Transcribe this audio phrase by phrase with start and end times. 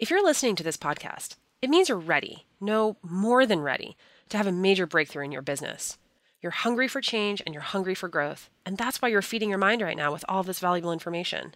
[0.00, 3.98] If you're listening to this podcast, it means you're ready, no, more than ready,
[4.30, 5.98] to have a major breakthrough in your business.
[6.40, 9.58] You're hungry for change and you're hungry for growth, and that's why you're feeding your
[9.58, 11.54] mind right now with all this valuable information.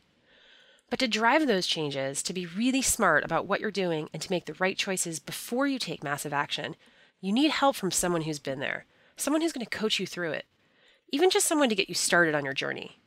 [0.90, 4.30] But to drive those changes, to be really smart about what you're doing, and to
[4.30, 6.76] make the right choices before you take massive action,
[7.22, 8.84] you need help from someone who's been there,
[9.16, 10.44] someone who's going to coach you through it,
[11.08, 13.00] even just someone to get you started on your journey.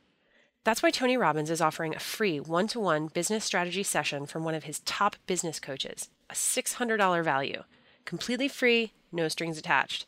[0.68, 4.44] That's why Tony Robbins is offering a free one to one business strategy session from
[4.44, 7.62] one of his top business coaches, a $600 value,
[8.04, 10.04] completely free, no strings attached.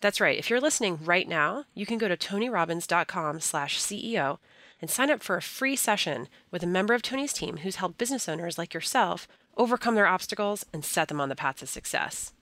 [0.00, 0.36] That's right.
[0.36, 4.38] If you're listening right now, you can go to tonyrobbins.com slash CEO
[4.82, 7.96] and sign up for a free session with a member of Tony's team who's helped
[7.96, 12.32] business owners like yourself overcome their obstacles and set them on the path to success.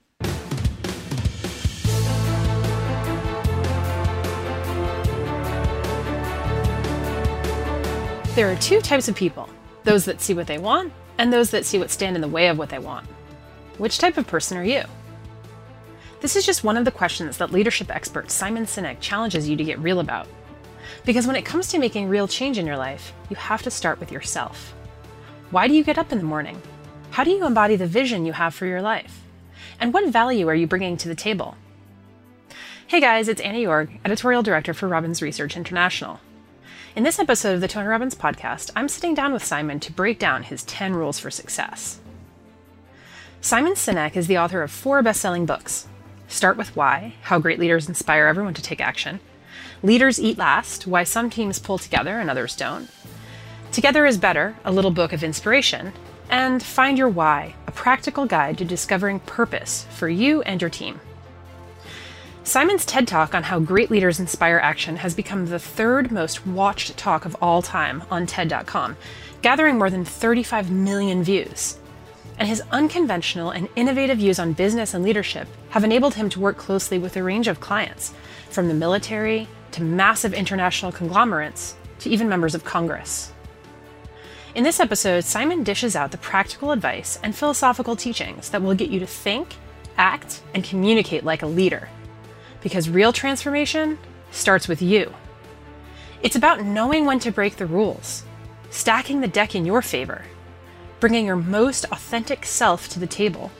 [8.35, 9.47] There are two types of people
[9.85, 12.49] those that see what they want, and those that see what stand in the way
[12.49, 13.07] of what they want.
[13.77, 14.83] Which type of person are you?
[16.19, 19.63] This is just one of the questions that leadership expert Simon Sinek challenges you to
[19.63, 20.27] get real about.
[21.05, 24.01] Because when it comes to making real change in your life, you have to start
[24.01, 24.73] with yourself.
[25.51, 26.61] Why do you get up in the morning?
[27.11, 29.21] How do you embody the vision you have for your life?
[29.79, 31.55] And what value are you bringing to the table?
[32.87, 36.19] Hey guys, it's Ana Yoerg, Editorial Director for Robbins Research International.
[36.95, 40.17] In this episode of the Tony Robbins podcast, I'm sitting down with Simon to break
[40.17, 41.99] down his 10 rules for success.
[43.41, 45.89] Simon Sinek is the author of four best selling books
[46.29, 49.19] Start with Why How Great Leaders Inspire Everyone to Take Action,
[49.83, 52.89] Leaders Eat Last Why Some Teams Pull Together and Others Don't,
[53.73, 55.91] Together is Better A Little Book of Inspiration,
[56.29, 61.01] and Find Your Why A Practical Guide to Discovering Purpose for You and Your Team.
[62.45, 66.95] Simon's TED Talk on how great leaders inspire action has become the third most watched
[66.95, 68.95] talk of all time on TED.com,
[69.41, 71.79] gathering more than 35 million views.
[72.37, 76.55] And his unconventional and innovative views on business and leadership have enabled him to work
[76.55, 78.13] closely with a range of clients,
[78.51, 83.33] from the military to massive international conglomerates to even members of Congress.
[84.53, 88.91] In this episode, Simon dishes out the practical advice and philosophical teachings that will get
[88.91, 89.55] you to think,
[89.97, 91.89] act, and communicate like a leader
[92.65, 93.95] because real transformation
[94.31, 95.13] starts with you.
[96.23, 98.23] It's about knowing when to break the rules,
[98.71, 100.25] stacking the deck in your favor,
[100.99, 103.51] bringing your most authentic self to the table,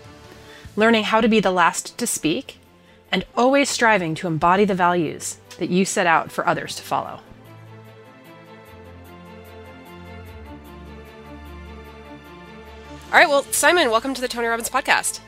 [0.75, 2.57] learning how to be the last to speak,
[3.11, 7.19] and always striving to embody the values that you set out for others to follow.
[13.11, 15.19] All right, well, Simon, welcome to the Tony Robbins podcast.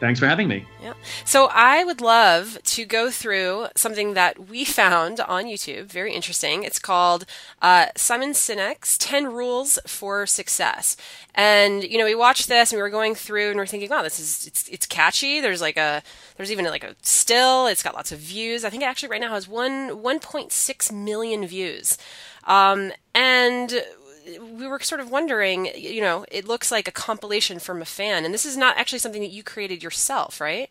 [0.00, 0.64] Thanks for having me.
[0.80, 0.94] Yeah.
[1.24, 6.62] So I would love to go through something that we found on YouTube, very interesting.
[6.62, 7.24] It's called
[7.60, 10.96] uh, Simon Sinek's 10 Rules for Success.
[11.34, 13.90] And, you know, we watched this and we were going through and we are thinking,
[13.90, 15.40] wow, this is, it's, it's catchy.
[15.40, 16.02] There's like a,
[16.36, 18.64] there's even like a still, it's got lots of views.
[18.64, 21.98] I think it actually right now has one, 1.6 million views.
[22.44, 23.82] Um, and
[24.28, 28.24] we were sort of wondering, you know, it looks like a compilation from a fan,
[28.24, 30.70] and this is not actually something that you created yourself, right?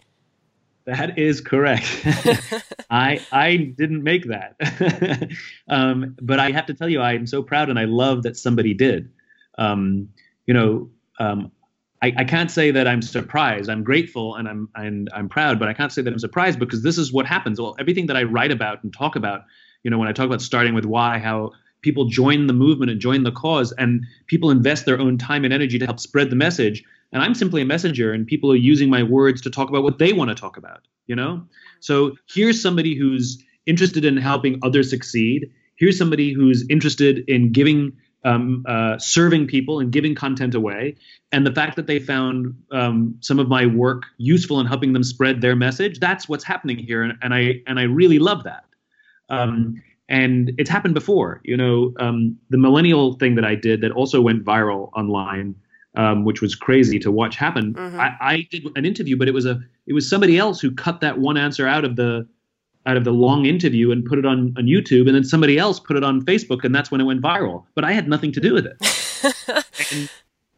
[0.85, 1.85] That is correct.
[2.89, 4.55] I I didn't make that,
[5.67, 8.37] um, but I have to tell you, I am so proud, and I love that
[8.37, 9.11] somebody did.
[9.57, 10.09] Um,
[10.45, 11.51] you know, um,
[12.01, 13.69] I, I, can't say that I'm surprised.
[13.69, 16.83] I'm grateful and I'm and I'm proud, but I can't say that I'm surprised because
[16.83, 17.59] this is what happens.
[17.59, 19.45] Well, everything that I write about and talk about,
[19.83, 21.53] you know, when I talk about starting with why, how
[21.87, 25.53] people join the movement and join the cause and people invest their own time and
[25.53, 26.83] energy to help spread the message.
[27.13, 29.97] And i'm simply a messenger and people are using my words to talk about what
[29.97, 31.43] they want to talk about you know?
[31.79, 35.51] So here's somebody who's interested in helping others succeed.
[35.75, 37.93] Here's somebody who's interested in giving
[38.25, 40.95] um, uh, serving people and giving content away.
[41.31, 45.03] And the fact that they found um, some of my work useful in helping them
[45.03, 48.65] spread their message that's what's happening here and, and i and i really love that.
[49.29, 51.41] Um, and it's happened before.
[51.43, 55.55] You know, um, the millennial thing that I did that also went viral online,
[55.95, 57.73] um, which was crazy to watch happen.
[57.73, 57.99] Mm-hmm.
[57.99, 61.01] I, I, did an interview, but it was a it was somebody else who cut
[61.01, 62.27] that one answer out of the
[62.85, 65.79] out of the long interview and put it on on YouTube, and then somebody else
[65.79, 67.65] put it on Facebook, and that's when it went viral.
[67.75, 69.65] But I had nothing to do with it.
[69.91, 70.09] and,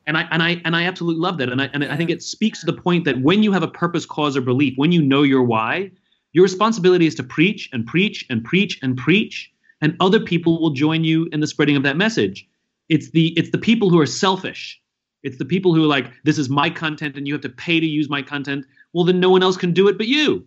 [0.05, 2.21] and I and I and I absolutely love that, and I and I think it
[2.21, 5.01] speaks to the point that when you have a purpose, cause, or belief, when you
[5.01, 5.91] know your why,
[6.33, 10.71] your responsibility is to preach and preach and preach and preach, and other people will
[10.71, 12.47] join you in the spreading of that message.
[12.89, 14.81] It's the it's the people who are selfish.
[15.23, 17.79] It's the people who are like, this is my content and you have to pay
[17.79, 18.65] to use my content.
[18.93, 20.45] Well, then no one else can do it but you.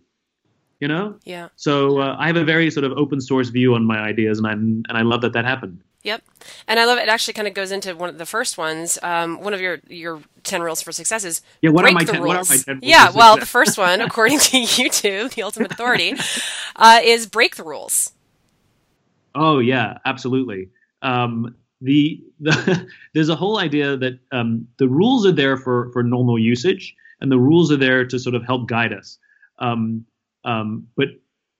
[0.80, 1.16] You know?
[1.24, 1.48] Yeah.
[1.56, 4.46] So uh, I have a very sort of open source view on my ideas, and
[4.46, 5.82] I and I love that that happened.
[6.02, 6.22] Yep,
[6.66, 7.02] and I love it.
[7.02, 8.98] It actually kind of goes into one of the first ones.
[9.02, 11.70] Um, one of your your ten rules for success is yeah.
[11.70, 12.22] What break are my the ten?
[12.22, 12.48] rules.
[12.48, 12.80] What are my ten?
[12.82, 16.14] yeah, well, the first one, according to YouTube, the ultimate authority,
[16.76, 18.12] uh, is break the rules.
[19.34, 20.70] Oh yeah, absolutely.
[21.02, 26.02] Um, the, the there's a whole idea that um, the rules are there for for
[26.02, 29.18] normal usage, and the rules are there to sort of help guide us.
[29.58, 30.04] Um,
[30.44, 31.08] um, but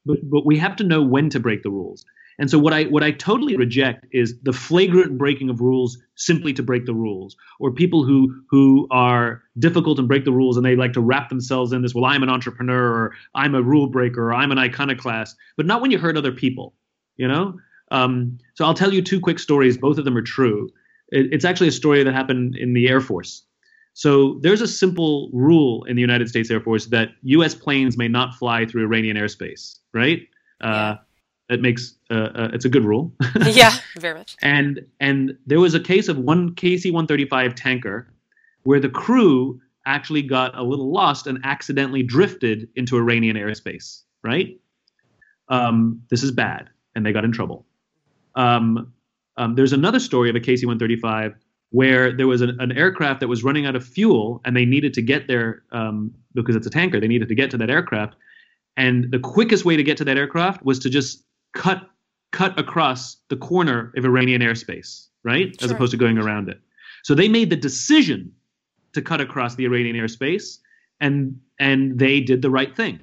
[0.04, 2.04] but but we have to know when to break the rules.
[2.42, 6.52] And so what I what I totally reject is the flagrant breaking of rules simply
[6.54, 10.66] to break the rules, or people who who are difficult and break the rules and
[10.66, 11.94] they like to wrap themselves in this.
[11.94, 15.80] Well, I'm an entrepreneur, or I'm a rule breaker, or I'm an iconoclast, but not
[15.80, 16.74] when you hurt other people.
[17.16, 17.60] You know.
[17.92, 19.78] Um, so I'll tell you two quick stories.
[19.78, 20.68] Both of them are true.
[21.10, 23.44] It, it's actually a story that happened in the Air Force.
[23.94, 27.54] So there's a simple rule in the United States Air Force that U.S.
[27.54, 29.78] planes may not fly through Iranian airspace.
[29.94, 30.22] Right.
[30.60, 30.96] Uh,
[31.48, 33.12] it makes uh, uh, it's a good rule.
[33.42, 34.36] yeah, very much.
[34.42, 38.08] And and there was a case of one KC-135 tanker
[38.64, 44.02] where the crew actually got a little lost and accidentally drifted into Iranian airspace.
[44.22, 44.58] Right.
[45.48, 47.66] Um, this is bad, and they got in trouble.
[48.34, 48.92] Um,
[49.36, 51.34] um, there's another story of a KC-135
[51.70, 54.94] where there was an, an, aircraft that was running out of fuel, and they needed
[54.94, 57.00] to get there um, because it's a tanker.
[57.00, 58.14] They needed to get to that aircraft,
[58.76, 61.88] and the quickest way to get to that aircraft was to just cut
[62.32, 65.54] cut across the corner of Iranian airspace, right?
[65.58, 65.66] Sure.
[65.66, 66.60] As opposed to going around it.
[67.02, 68.32] So they made the decision
[68.94, 70.58] to cut across the Iranian airspace
[71.00, 73.00] and and they did the right thing.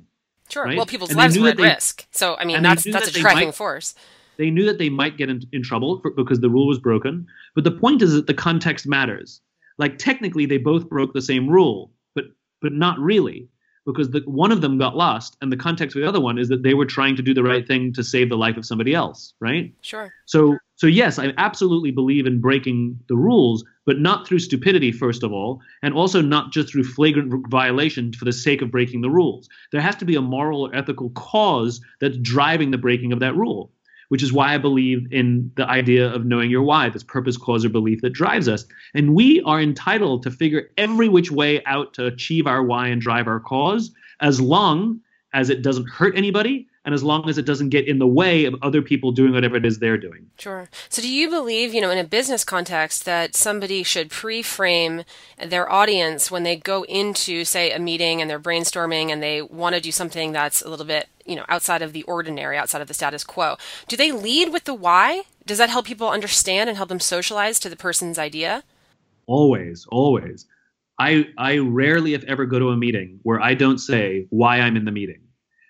[0.50, 0.66] Sure.
[0.66, 0.78] Right?
[0.78, 2.08] Well, people's lives were at they, risk.
[2.12, 3.94] So I mean that's that's that a driving might, force.
[4.38, 7.28] They knew that they might get in, in trouble for, because the rule was broken,
[7.56, 9.42] but the point is that the context matters.
[9.78, 12.26] Like technically they both broke the same rule, but
[12.62, 13.50] but not really
[13.92, 16.48] because the, one of them got lost, and the context of the other one is
[16.50, 18.94] that they were trying to do the right thing to save the life of somebody
[18.94, 19.74] else, right?
[19.82, 20.14] Sure.
[20.26, 25.24] So, so yes, I absolutely believe in breaking the rules, but not through stupidity, first
[25.24, 29.10] of all, and also not just through flagrant violation for the sake of breaking the
[29.10, 29.50] rules.
[29.72, 33.36] There has to be a moral or ethical cause that's driving the breaking of that
[33.36, 33.72] rule
[34.10, 37.64] which is why I believe in the idea of knowing your why, this purpose, cause,
[37.64, 38.66] or belief that drives us.
[38.94, 43.02] And we are entitled to figure every which way out to achieve our why and
[43.02, 45.00] drive our cause, as long
[45.34, 48.46] as it doesn't hurt anybody and as long as it doesn't get in the way
[48.46, 50.26] of other people doing whatever it is they're doing.
[50.40, 50.68] Sure.
[50.90, 55.04] So do you believe, you know, in a business context that somebody should pre-frame
[55.38, 59.76] their audience when they go into say a meeting and they're brainstorming and they want
[59.76, 62.88] to do something that's a little bit, you know, outside of the ordinary, outside of
[62.88, 63.56] the status quo.
[63.88, 65.26] Do they lead with the why?
[65.46, 68.64] Does that help people understand and help them socialize to the person's idea?
[69.28, 70.48] Always, always.
[70.98, 74.76] I I rarely if ever go to a meeting where I don't say why I'm
[74.76, 75.20] in the meeting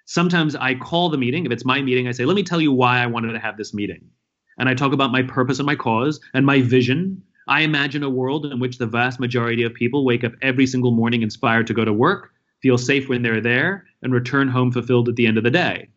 [0.10, 1.46] sometimes I call the meeting.
[1.46, 3.58] If it's my meeting, I say, let me tell you why I wanted to have
[3.58, 4.10] this meeting.
[4.58, 7.22] And I talk about my purpose and my cause and my vision.
[7.48, 10.90] I imagine a world in which the vast majority of people wake up every single
[10.92, 15.10] morning inspired to go to work, feel safe when they're there, and return home fulfilled
[15.10, 15.90] at the end of the day.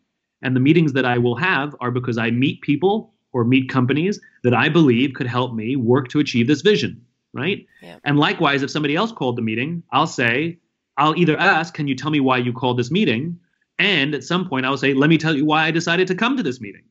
[0.43, 4.21] And the meetings that I will have are because I meet people or meet companies
[4.43, 7.65] that I believe could help me work to achieve this vision, right?
[7.81, 7.97] Yeah.
[8.03, 10.59] And likewise, if somebody else called the meeting, I'll say,
[10.97, 13.39] I'll either ask, can you tell me why you called this meeting?
[13.79, 16.37] And at some point, I'll say, let me tell you why I decided to come
[16.37, 16.83] to this meeting.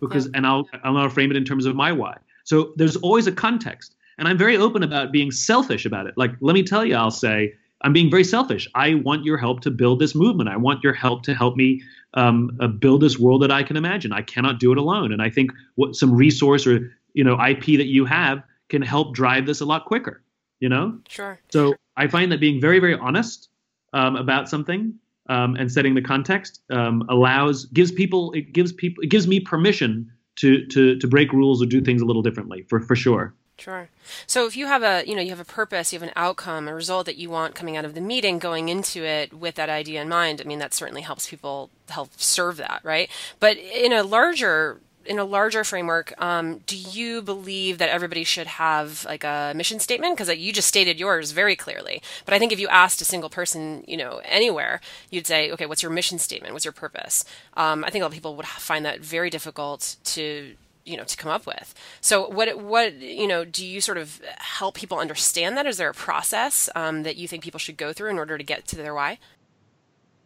[0.00, 0.32] Because, yeah.
[0.34, 2.18] and I'll, I'll frame it in terms of my why.
[2.44, 3.94] So there's always a context.
[4.18, 6.14] And I'm very open about being selfish about it.
[6.16, 8.68] Like, let me tell you, I'll say, I'm being very selfish.
[8.74, 10.48] I want your help to build this movement.
[10.48, 11.82] I want your help to help me
[12.14, 14.12] um, uh, build this world that I can imagine.
[14.12, 15.12] I cannot do it alone.
[15.12, 19.14] And I think what some resource or you know IP that you have can help
[19.14, 20.22] drive this a lot quicker.
[20.60, 20.98] You know.
[21.08, 21.40] Sure.
[21.50, 23.48] So I find that being very very honest
[23.92, 24.94] um, about something
[25.28, 29.40] um, and setting the context um, allows gives people it gives people it gives me
[29.40, 33.34] permission to to to break rules or do things a little differently for for sure.
[33.58, 33.90] Sure.
[34.26, 36.66] So if you have a you know you have a purpose, you have an outcome,
[36.66, 39.68] a result that you want coming out of the meeting, going into it with that
[39.68, 43.08] idea in mind, I mean that certainly helps people help serve that, right?
[43.38, 48.46] But in a larger in a larger framework, um, do you believe that everybody should
[48.46, 50.16] have like a mission statement?
[50.16, 52.02] Because you just stated yours very clearly.
[52.24, 54.80] But I think if you asked a single person, you know, anywhere,
[55.10, 56.52] you'd say, okay, what's your mission statement?
[56.52, 57.24] What's your purpose?
[57.54, 60.54] Um, I think a lot of people would find that very difficult to
[60.84, 64.20] you know to come up with so what what you know do you sort of
[64.38, 67.92] help people understand that is there a process um, that you think people should go
[67.92, 69.16] through in order to get to their why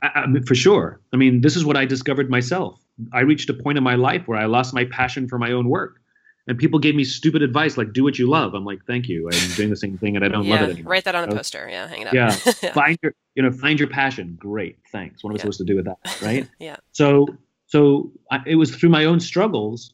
[0.00, 3.50] I, I mean, for sure i mean this is what i discovered myself I reached
[3.50, 6.00] a point in my life where I lost my passion for my own work.
[6.48, 8.54] And people gave me stupid advice like, do what you love.
[8.54, 9.28] I'm like, thank you.
[9.32, 10.92] I'm doing the same thing and I don't yeah, love it anymore.
[10.92, 11.68] Write that on a poster.
[11.68, 12.14] Yeah, hang it up.
[12.62, 12.72] Yeah.
[12.72, 14.36] Find your, you know, find your passion.
[14.38, 14.78] Great.
[14.92, 15.24] Thanks.
[15.24, 15.40] What am I yeah.
[15.40, 15.98] supposed to do with that?
[16.22, 16.48] Right.
[16.60, 16.76] yeah.
[16.92, 17.26] So,
[17.66, 19.92] so I, it was through my own struggles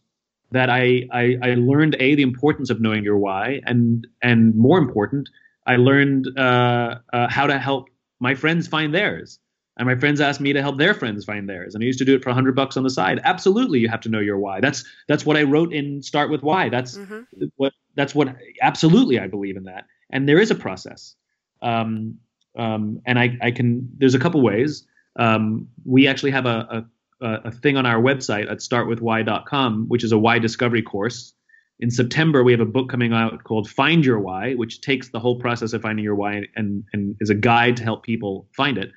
[0.51, 4.79] that I, I, I learned a the importance of knowing your why, and and more
[4.79, 5.29] important,
[5.67, 7.89] I learned uh, uh, how to help
[8.21, 9.39] my friends find theirs.
[9.79, 12.05] And my friends asked me to help their friends find theirs, and I used to
[12.05, 13.21] do it for hundred bucks on the side.
[13.25, 14.61] Absolutely, you have to know your why.
[14.61, 16.69] That's that's what I wrote in Start with Why.
[16.69, 17.47] That's mm-hmm.
[17.57, 19.85] what that's what absolutely I believe in that.
[20.11, 21.15] And there is a process,
[21.63, 22.19] um,
[22.59, 23.89] um, and I I can.
[23.97, 24.87] There's a couple ways.
[25.17, 26.85] Um, we actually have a, a
[27.23, 31.33] a thing on our website at startwithwhy.com, which is a why discovery course.
[31.79, 35.19] In September, we have a book coming out called Find Your Why, which takes the
[35.19, 38.79] whole process of finding your why and, and is a guide to help people find
[38.79, 38.93] it.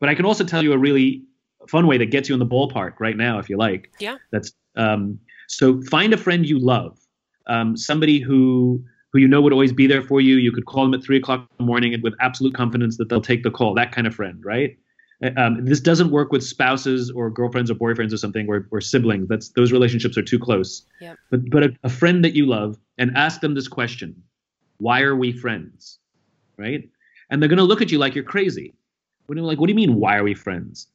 [0.00, 1.24] But I can also tell you a really
[1.68, 3.90] fun way that gets you in the ballpark right now, if you like.
[3.98, 4.16] Yeah.
[4.30, 6.98] That's um, so find a friend you love,
[7.46, 10.36] um, somebody who who you know would always be there for you.
[10.36, 13.08] You could call them at three o'clock in the morning and with absolute confidence that
[13.08, 13.74] they'll take the call.
[13.74, 14.76] That kind of friend, right?
[15.24, 18.80] Uh, um, this doesn't work with spouses or girlfriends or boyfriends or something or, or
[18.80, 19.28] siblings.
[19.28, 20.82] That's those relationships are too close.
[21.00, 21.14] Yeah.
[21.30, 24.22] But but a, a friend that you love and ask them this question:
[24.78, 25.98] Why are we friends?
[26.58, 26.88] Right?
[27.30, 28.74] And they're going to look at you like you're crazy.
[29.26, 30.88] What, like, what do you mean, why are we friends?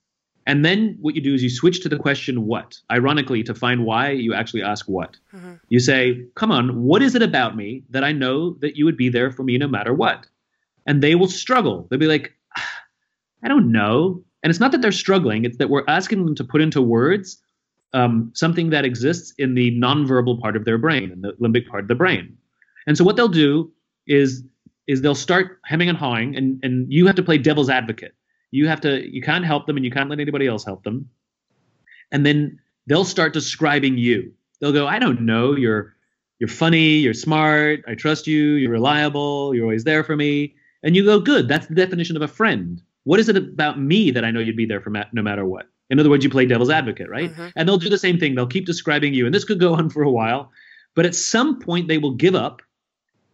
[0.47, 2.77] And then what you do is you switch to the question what.
[2.91, 5.17] Ironically, to find why, you actually ask what.
[5.33, 5.53] Mm-hmm.
[5.69, 8.97] You say, come on, what is it about me that I know that you would
[8.97, 10.25] be there for me no matter what?
[10.87, 11.87] And they will struggle.
[11.89, 12.33] They'll be like,
[13.43, 14.23] I don't know.
[14.41, 17.37] And it's not that they're struggling, it's that we're asking them to put into words
[17.93, 21.83] um, something that exists in the nonverbal part of their brain, in the limbic part
[21.83, 22.35] of the brain.
[22.87, 23.71] And so what they'll do
[24.07, 24.43] is
[24.87, 28.15] is they'll start hemming and hawing, and, and you have to play devil's advocate
[28.51, 31.09] you have to you can't help them and you can't let anybody else help them.
[32.11, 34.33] And then they'll start describing you.
[34.59, 35.55] They'll go i don't know.
[35.55, 35.95] You're
[36.39, 36.97] you're funny.
[36.97, 37.83] You're smart.
[37.87, 38.53] I trust you.
[38.53, 39.55] You're reliable.
[39.55, 40.55] You're always there for me.
[40.83, 41.47] And you go good.
[41.47, 42.81] That's the definition of a friend.
[43.03, 45.45] What is it about me that i know you'd be there for ma- no matter
[45.45, 45.67] what?
[45.89, 47.31] In other words you play devil's advocate right?
[47.31, 47.47] Mm-hmm.
[47.55, 48.35] and they'll do the same thing.
[48.35, 49.25] They'll keep describing you.
[49.25, 50.51] And this could go on for a while.
[50.93, 52.61] But at some point they will give up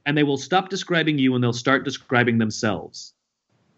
[0.06, 3.14] and they will stop describing you and they'll start describing themselves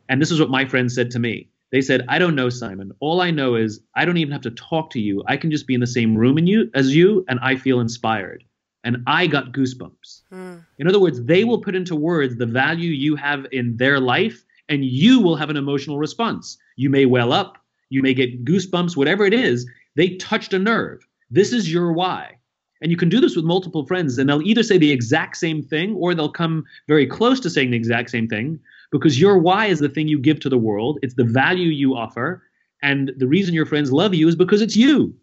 [0.09, 1.47] and this is what my friends said to me.
[1.71, 2.91] They said, I don't know, Simon.
[2.99, 5.23] All I know is I don't even have to talk to you.
[5.27, 7.79] I can just be in the same room in you as you, and I feel
[7.79, 8.43] inspired.
[8.83, 10.21] And I got goosebumps.
[10.33, 10.65] Mm.
[10.79, 14.43] In other words, they will put into words the value you have in their life,
[14.67, 16.57] and you will have an emotional response.
[16.75, 19.69] You may well up, you may get goosebumps, whatever it is.
[19.95, 21.07] They touched a nerve.
[21.29, 22.37] This is your why.
[22.81, 25.61] And you can do this with multiple friends, and they'll either say the exact same
[25.61, 28.59] thing or they'll come very close to saying the exact same thing
[28.91, 30.99] because your why is the thing you give to the world.
[31.01, 32.43] It's the value you offer.
[32.81, 35.13] And the reason your friends love you is because it's you.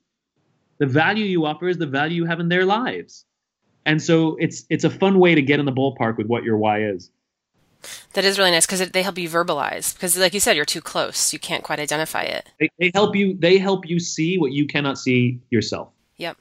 [0.79, 3.25] The value you offer is the value you have in their lives.
[3.87, 6.59] And so it's it's a fun way to get in the ballpark with what your
[6.59, 7.11] why is.
[8.15, 9.95] That is really nice because they help you verbalize.
[9.95, 12.49] Because, like you said, you're too close; you can't quite identify it.
[12.59, 13.37] They, they help you.
[13.39, 15.93] They help you see what you cannot see yourself.
[16.17, 16.37] Yep.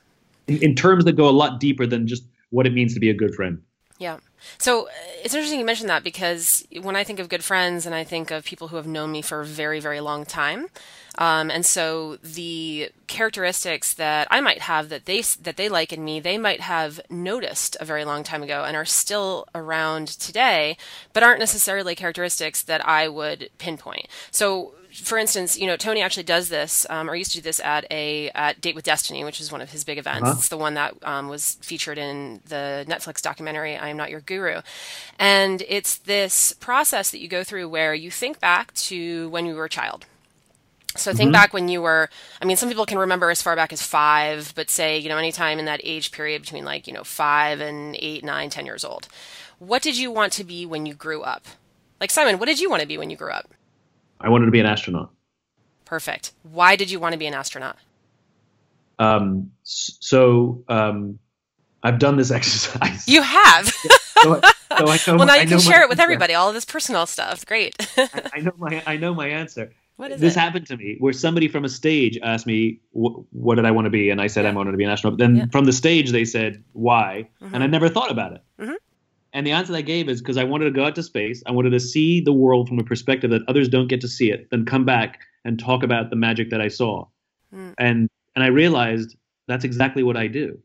[0.47, 3.09] In, in terms that go a lot deeper than just what it means to be
[3.09, 3.61] a good friend.
[3.99, 4.17] Yeah.
[4.57, 4.91] So uh,
[5.23, 8.31] it's interesting you mentioned that because when I think of good friends and I think
[8.31, 10.67] of people who have known me for a very, very long time,
[11.17, 16.03] um, and so the characteristics that I might have that they that they like in
[16.03, 20.77] me, they might have noticed a very long time ago and are still around today,
[21.13, 24.07] but aren't necessarily characteristics that I would pinpoint.
[24.31, 27.59] So for instance, you know, Tony actually does this, um, or used to do this
[27.59, 30.23] at a at Date with Destiny, which is one of his big events.
[30.23, 30.35] Uh-huh.
[30.37, 34.21] It's the one that um, was featured in the Netflix documentary "I Am Not Your
[34.21, 34.61] Guru,"
[35.19, 39.55] and it's this process that you go through where you think back to when you
[39.55, 40.05] were a child.
[40.97, 41.33] So think mm-hmm.
[41.33, 42.09] back when you were,
[42.41, 45.17] I mean, some people can remember as far back as five, but say, you know,
[45.17, 48.85] anytime in that age period between like, you know, five and eight, nine, ten years
[48.85, 49.09] old.
[49.59, 51.45] What did you want to be when you grew up?
[51.99, 53.49] Like, Simon, what did you want to be when you grew up?
[54.25, 55.11] I wanted to be an astronaut.
[55.85, 56.33] Perfect.
[56.41, 57.77] Why did you want to be an astronaut?
[58.97, 61.19] Um, so um,
[61.83, 63.07] I've done this exercise.
[63.07, 63.67] You have.
[63.67, 66.33] so, I, so I well, now you can share it with everybody.
[66.33, 67.45] All of this personal stuff.
[67.45, 67.75] Great.
[67.97, 69.71] I, I, know my I know my answer.
[69.97, 70.39] What is this it?
[70.39, 73.91] happened to me where somebody from a stage asked me what did I want to
[73.91, 74.49] be, and I said yeah.
[74.49, 75.19] I wanted to be an astronaut.
[75.19, 75.45] Then yeah.
[75.51, 77.53] from the stage they said why, mm-hmm.
[77.53, 78.43] and I never thought about it.
[78.59, 78.73] Mm-hmm.
[79.35, 81.43] And the answer I gave is because I wanted to go out to space.
[81.45, 84.31] I wanted to see the world from a perspective that others don't get to see
[84.31, 87.05] it, then come back and talk about the magic that I saw.
[87.53, 87.73] Mm.
[87.77, 90.57] And and I realized that's exactly what I do.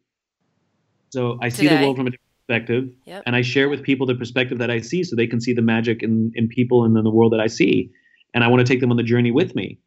[1.10, 3.24] So I see the world from a different perspective, yep.
[3.26, 5.62] and I share with people the perspective that I see, so they can see the
[5.62, 7.90] magic in in people and in the world that I see.
[8.34, 9.80] And I want to take them on the journey with me.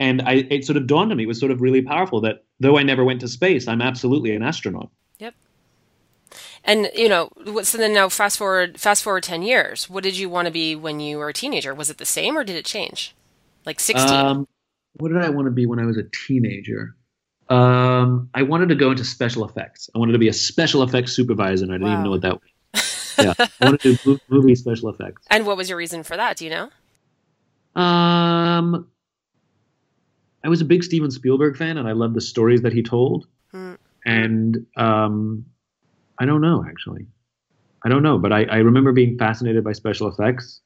[0.00, 2.42] And I, it sort of dawned on me, it was sort of really powerful that
[2.58, 4.90] though I never went to space, I'm absolutely an astronaut.
[6.64, 7.30] And you know,
[7.62, 9.88] so then now fast forward fast forward ten years.
[9.90, 11.74] What did you want to be when you were a teenager?
[11.74, 13.14] Was it the same or did it change?
[13.66, 14.14] Like sixteen?
[14.14, 14.48] Um,
[14.94, 16.96] what did I want to be when I was a teenager?
[17.50, 19.90] Um, I wanted to go into special effects.
[19.94, 21.92] I wanted to be a special effects supervisor, and I didn't wow.
[21.92, 23.14] even know what that was.
[23.18, 25.26] yeah, I wanted to do movie special effects.
[25.30, 26.38] And what was your reason for that?
[26.38, 26.70] Do you know?
[27.80, 28.88] Um,
[30.42, 33.26] I was a big Steven Spielberg fan, and I loved the stories that he told.
[33.50, 33.74] Hmm.
[34.06, 35.44] And um,
[36.18, 37.06] I don't know actually.
[37.84, 40.62] I don't know, but I, I remember being fascinated by special effects,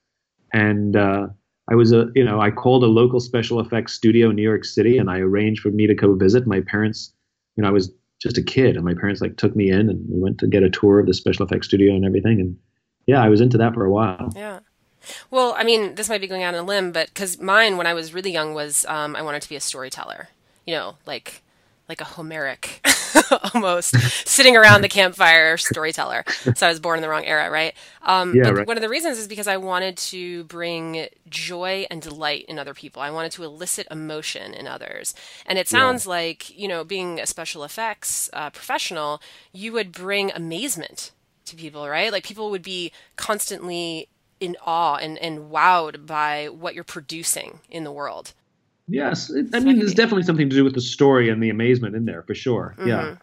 [0.53, 1.27] and uh,
[1.69, 4.65] I was a you know I called a local special effects studio in New York
[4.65, 6.47] City, and I arranged for me to go visit.
[6.47, 7.13] My parents,
[7.57, 10.05] you know, I was just a kid, and my parents like took me in, and
[10.09, 12.57] we went to get a tour of the special effects studio and everything, and
[13.07, 14.33] yeah, I was into that for a while.
[14.37, 14.61] Yeah.
[15.31, 17.87] Well, I mean, this might be going out on a limb, but because mine, when
[17.87, 20.29] I was really young, was um, I wanted to be a storyteller.
[20.67, 21.43] You know, like
[21.89, 22.87] like a Homeric,
[23.55, 23.97] almost
[24.27, 26.25] sitting around the campfire storyteller.
[26.55, 27.75] So I was born in the wrong era, right?
[28.03, 28.67] Um, yeah, right.
[28.67, 32.75] One of the reasons is because I wanted to bring joy and delight in other
[32.75, 33.03] people.
[33.03, 35.15] I wanted to elicit emotion in others.
[35.47, 36.11] And it sounds yeah.
[36.11, 39.21] like, you know, being a special effects uh, professional,
[39.53, 41.13] you would bring amazement
[41.47, 42.13] to people, right?
[42.13, 44.09] Like people would be constantly
[44.41, 48.33] in awe and, and wowed by what you're producing in the world.
[48.89, 52.07] Yes, I mean, there's definitely something to do with the story and the amazement in
[52.07, 52.75] there for sure.
[52.79, 52.89] Mm-hmm.
[52.89, 53.17] Yeah.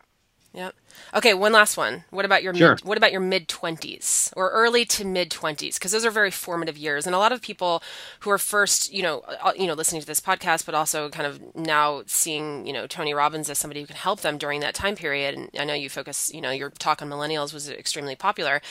[0.53, 0.75] Yep.
[1.15, 2.03] Okay, one last one.
[2.09, 2.71] What about your sure.
[2.71, 6.29] mid, what about your mid 20s or early to mid 20s because those are very
[6.29, 7.81] formative years and a lot of people
[8.19, 11.25] who are first, you know, uh, you know, listening to this podcast but also kind
[11.25, 14.75] of now seeing, you know, Tony Robbins as somebody who can help them during that
[14.75, 18.17] time period and I know you focus, you know, your talk on millennials was extremely
[18.17, 18.61] popular,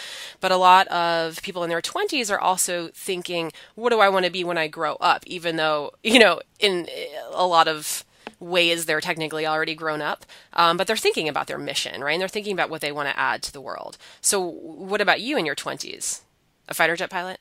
[0.40, 4.26] but a lot of people in their 20s are also thinking, what do I want
[4.26, 6.88] to be when I grow up even though, you know, in
[7.32, 8.04] a lot of
[8.44, 12.12] ways they're technically already grown up, um, but they're thinking about their mission, right?
[12.12, 13.96] And they're thinking about what they want to add to the world.
[14.20, 16.20] So, what about you in your 20s?
[16.68, 17.40] A fighter jet pilot?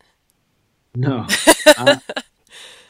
[0.95, 1.27] No.
[1.77, 1.97] uh,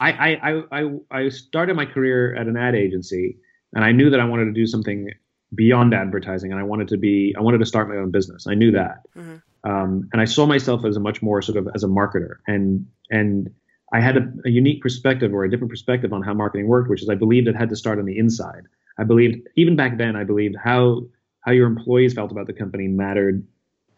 [0.00, 3.38] I, I, I, I started my career at an ad agency,
[3.74, 5.10] and I knew that I wanted to do something
[5.54, 8.46] beyond advertising, and I wanted to be, I wanted to start my own business.
[8.46, 9.06] I knew that.
[9.16, 9.36] Mm-hmm.
[9.68, 12.86] Um, and I saw myself as a much more sort of as a marketer, and
[13.10, 13.50] and
[13.94, 17.00] I had a, a, unique perspective or a different perspective on how marketing worked, which
[17.00, 18.64] is I believed it had to start on the inside.
[18.98, 21.02] I believed even back then I believed how
[21.42, 23.46] how your employees felt about the company mattered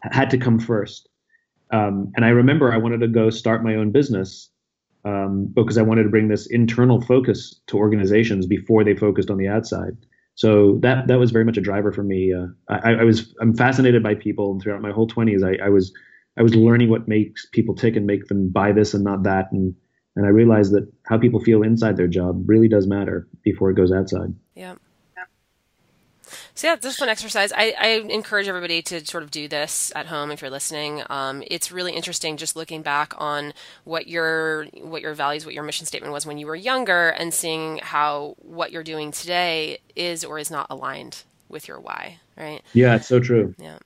[0.03, 1.09] had to come first.
[1.71, 4.49] Um, and I remember I wanted to go start my own business
[5.03, 9.37] um, because I wanted to bring this internal focus to organizations before they focused on
[9.37, 9.97] the outside.
[10.35, 12.33] So that that was very much a driver for me.
[12.33, 15.69] Uh, I, I, was I'm fascinated by people, and throughout my whole 20s, I, I
[15.69, 15.91] was
[16.37, 19.51] I was learning what makes people tick and make them buy this and not that,
[19.51, 19.73] and
[20.17, 23.75] and I realized that how people feel inside their job really does matter before it
[23.75, 24.33] goes outside.
[24.55, 24.75] Yeah.
[26.55, 27.53] So yeah, this fun exercise.
[27.55, 31.03] I, I, encourage everybody to sort of do this at home if you're listening.
[31.07, 33.53] Um, it's really interesting just looking back on
[33.83, 37.31] what your what your values, what your mission statement was when you were younger, and
[37.31, 42.19] seeing how what you're doing today is or is not aligned with your why.
[42.35, 42.63] Right?
[42.73, 43.53] Yeah, it's so true.
[43.59, 43.77] Yeah.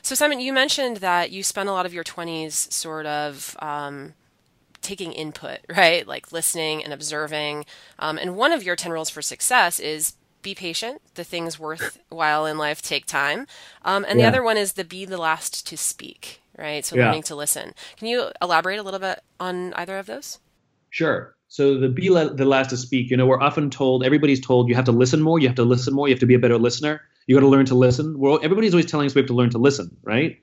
[0.00, 4.14] So Simon, you mentioned that you spent a lot of your 20s sort of um,
[4.86, 6.06] taking input, right?
[6.06, 7.66] Like listening and observing.
[7.98, 11.02] Um, and one of your 10 rules for success is be patient.
[11.14, 13.46] The things worthwhile in life take time.
[13.84, 14.24] Um, and yeah.
[14.24, 16.84] the other one is the be the last to speak, right?
[16.84, 17.06] So yeah.
[17.06, 17.74] learning to listen.
[17.96, 20.38] Can you elaborate a little bit on either of those?
[20.90, 21.34] Sure.
[21.48, 24.68] So the be la- the last to speak, you know, we're often told, everybody's told
[24.68, 26.38] you have to listen more, you have to listen more, you have to be a
[26.38, 28.18] better listener, you got to learn to listen.
[28.18, 30.38] Well, everybody's always telling us we have to learn to listen, right?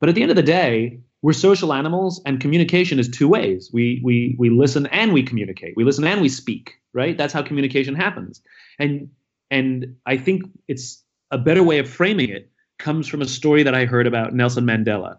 [0.00, 3.70] But at the end of the day, we're social animals and communication is two ways.
[3.72, 5.74] We we we listen and we communicate.
[5.76, 7.18] We listen and we speak right?
[7.18, 8.40] That's how communication happens.
[8.78, 9.10] And
[9.50, 13.74] and i think it's a better way of framing it comes from a story that
[13.74, 15.18] i heard about nelson mandela.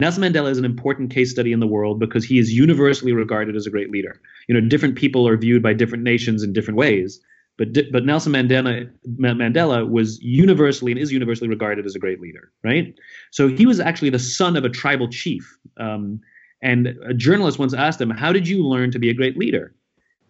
[0.00, 3.56] Nelson mandela is an important case study in the world because he is universally regarded
[3.56, 4.20] as a great leader.
[4.48, 7.20] You know different people are viewed by different nations in different ways
[7.56, 12.50] but but Nelson Mandela Mandela was universally and is universally regarded as a great leader,
[12.64, 12.94] right?
[13.30, 15.56] So he was actually the son of a tribal chief.
[15.76, 16.20] Um,
[16.62, 19.74] and a journalist once asked him, "How did you learn to be a great leader?"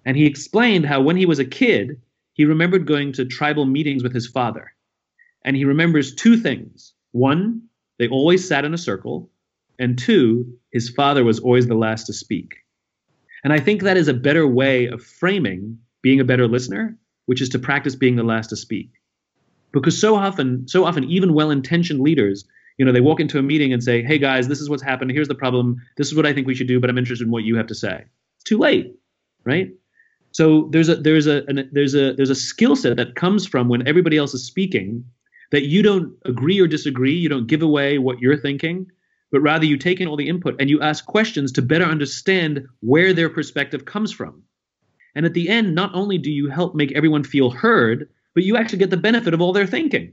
[0.04, 2.00] And he explained how when he was a kid,
[2.34, 4.72] he remembered going to tribal meetings with his father,
[5.44, 7.62] and he remembers two things: one,
[7.98, 9.30] they always sat in a circle,
[9.78, 12.56] and two, his father was always the last to speak.
[13.44, 17.40] And I think that is a better way of framing being a better listener which
[17.40, 18.90] is to practice being the last to speak.
[19.72, 22.44] Because so often, so often, even well-intentioned leaders,
[22.78, 25.10] you know, they walk into a meeting and say, "Hey guys, this is what's happened.
[25.10, 25.76] Here's the problem.
[25.96, 27.66] This is what I think we should do, but I'm interested in what you have
[27.68, 28.04] to say."
[28.36, 28.94] It's too late,
[29.44, 29.70] right?
[30.30, 33.68] So there's a there's a an, there's a there's a skill set that comes from
[33.68, 35.04] when everybody else is speaking
[35.50, 37.14] that you don't agree or disagree.
[37.14, 38.86] You don't give away what you're thinking,
[39.30, 42.66] but rather you take in all the input and you ask questions to better understand
[42.80, 44.43] where their perspective comes from.
[45.14, 48.56] And at the end, not only do you help make everyone feel heard, but you
[48.56, 50.12] actually get the benefit of all their thinking.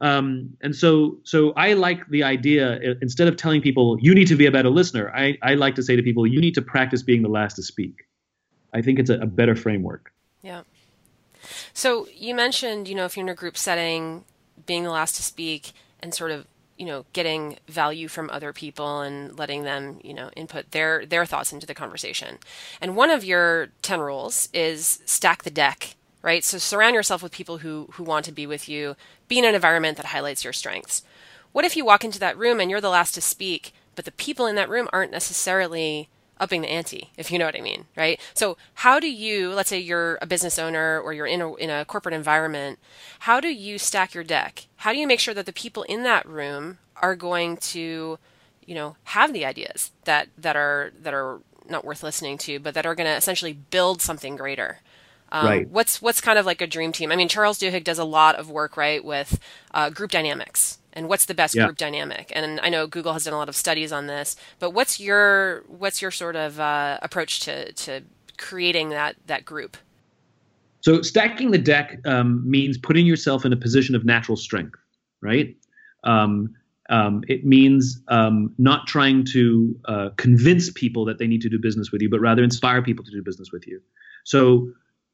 [0.00, 2.78] Um, and so, so I like the idea.
[3.00, 5.82] Instead of telling people you need to be a better listener, I, I like to
[5.82, 8.06] say to people you need to practice being the last to speak.
[8.72, 10.12] I think it's a, a better framework.
[10.42, 10.62] Yeah.
[11.72, 14.24] So you mentioned, you know, if you're in a group setting,
[14.66, 19.00] being the last to speak and sort of you know getting value from other people
[19.00, 22.38] and letting them you know input their their thoughts into the conversation.
[22.80, 26.42] And one of your 10 rules is stack the deck right?
[26.42, 28.96] So surround yourself with people who who want to be with you.
[29.28, 31.02] Be in an environment that highlights your strengths.
[31.52, 34.12] What if you walk into that room and you're the last to speak but the
[34.12, 37.86] people in that room aren't necessarily upping the ante, if you know what I mean,
[37.96, 38.20] right?
[38.34, 41.70] So, how do you, let's say you're a business owner or you're in a, in
[41.70, 42.78] a corporate environment,
[43.20, 44.66] how do you stack your deck?
[44.76, 48.18] How do you make sure that the people in that room are going to,
[48.64, 52.74] you know, have the ideas that that are that are not worth listening to, but
[52.74, 54.80] that are going to essentially build something greater?
[55.32, 55.68] Um, right.
[55.68, 57.10] What's what's kind of like a dream team?
[57.10, 59.40] I mean, Charles Duhigg does a lot of work, right, with
[59.74, 61.66] uh, group dynamics and what's the best yeah.
[61.66, 62.32] group dynamic.
[62.34, 65.62] And I know Google has done a lot of studies on this, but what's your
[65.68, 68.02] what's your sort of uh, approach to to
[68.38, 69.76] creating that that group?
[70.80, 74.78] So stacking the deck um, means putting yourself in a position of natural strength,
[75.20, 75.56] right?
[76.04, 76.54] Um,
[76.88, 81.58] um, it means um, not trying to uh, convince people that they need to do
[81.58, 83.80] business with you, but rather inspire people to do business with you.
[84.24, 84.68] So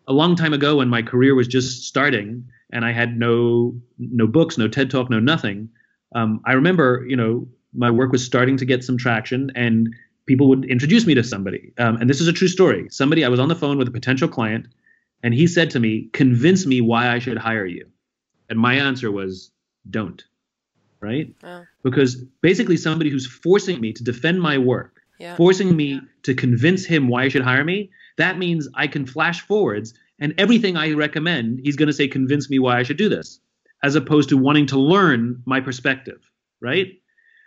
[0.07, 4.27] a long time ago, when my career was just starting, and I had no no
[4.27, 5.69] books, no TED Talk, no nothing.
[6.15, 9.95] Um, I remember, you know, my work was starting to get some traction, and
[10.27, 11.73] people would introduce me to somebody.
[11.79, 12.89] Um, and this is a true story.
[12.91, 14.67] Somebody I was on the phone with a potential client,
[15.23, 17.87] and he said to me, "Convince me why I should hire you."
[18.49, 19.51] And my answer was,
[19.89, 20.23] "Don't."
[21.01, 21.35] Right?
[21.43, 21.65] Oh.
[21.83, 25.37] Because basically, somebody who's forcing me to defend my work, yeah.
[25.37, 29.41] forcing me to convince him why I should hire me, that means I can flash
[29.41, 33.09] forwards and everything I recommend, he's going to say, convince me why I should do
[33.09, 33.41] this,
[33.83, 36.21] as opposed to wanting to learn my perspective,
[36.61, 36.93] right?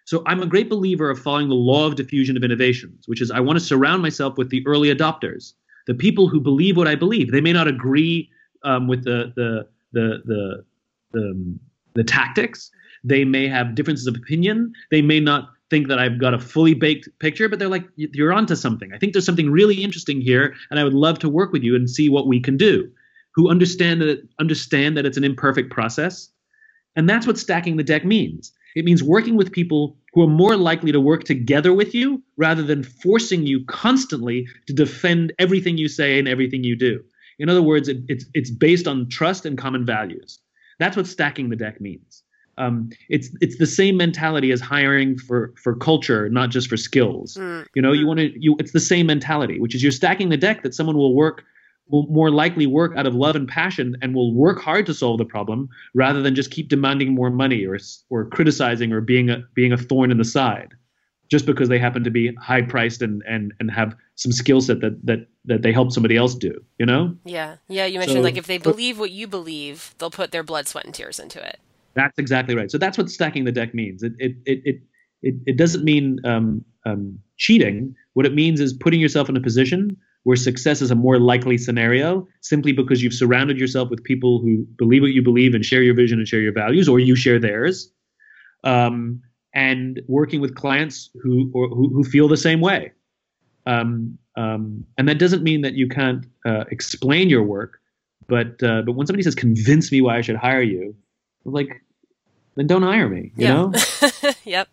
[0.05, 3.31] So I'm a great believer of following the law of diffusion of innovations, which is
[3.31, 5.53] I want to surround myself with the early adopters,
[5.87, 7.31] the people who believe what I believe.
[7.31, 8.29] They may not agree
[8.63, 10.65] um, with the the the the
[11.13, 11.59] the, um,
[11.93, 12.71] the tactics.
[13.03, 14.73] They may have differences of opinion.
[14.91, 18.33] They may not think that I've got a fully baked picture, but they're like, you're
[18.33, 18.91] onto something.
[18.93, 21.75] I think there's something really interesting here, and I would love to work with you
[21.75, 22.89] and see what we can do.
[23.35, 26.29] Who understand that understand that it's an imperfect process,
[26.95, 28.53] and that's what stacking the deck means.
[28.75, 32.61] It means working with people who are more likely to work together with you rather
[32.61, 37.01] than forcing you constantly to defend everything you say and everything you do.
[37.39, 40.39] In other words, it, it's it's based on trust and common values.
[40.79, 42.23] That's what stacking the deck means
[42.57, 47.35] um, it's it's the same mentality as hiring for for culture, not just for skills.
[47.35, 47.65] Mm.
[47.75, 48.55] You know, you want to you.
[48.59, 51.43] It's the same mentality, which is you're stacking the deck that someone will work
[51.89, 55.17] will more likely work out of love and passion and will work hard to solve
[55.17, 57.77] the problem rather than just keep demanding more money or
[58.09, 60.73] or criticizing or being a being a thorn in the side
[61.29, 64.79] just because they happen to be high priced and and and have some skill set
[64.81, 68.23] that that that they help somebody else do you know yeah yeah you mentioned so,
[68.23, 71.45] like if they believe what you believe they'll put their blood sweat and tears into
[71.45, 71.59] it
[71.95, 72.69] that's exactly right.
[72.69, 74.03] So that's what stacking the deck means.
[74.03, 74.81] It it it
[75.21, 77.95] it it, doesn't mean um, um, cheating.
[78.13, 81.57] What it means is putting yourself in a position where success is a more likely
[81.57, 85.83] scenario, simply because you've surrounded yourself with people who believe what you believe and share
[85.83, 87.91] your vision and share your values, or you share theirs,
[88.63, 89.21] um,
[89.53, 92.91] and working with clients who or, who, who feel the same way.
[93.65, 97.79] Um, um, and that doesn't mean that you can't uh, explain your work,
[98.27, 100.95] but uh, but when somebody says, "Convince me why I should hire you,"
[101.45, 101.81] like
[102.55, 103.31] then don't hire me.
[103.35, 103.53] You yeah.
[103.53, 103.73] know.
[104.43, 104.69] yep.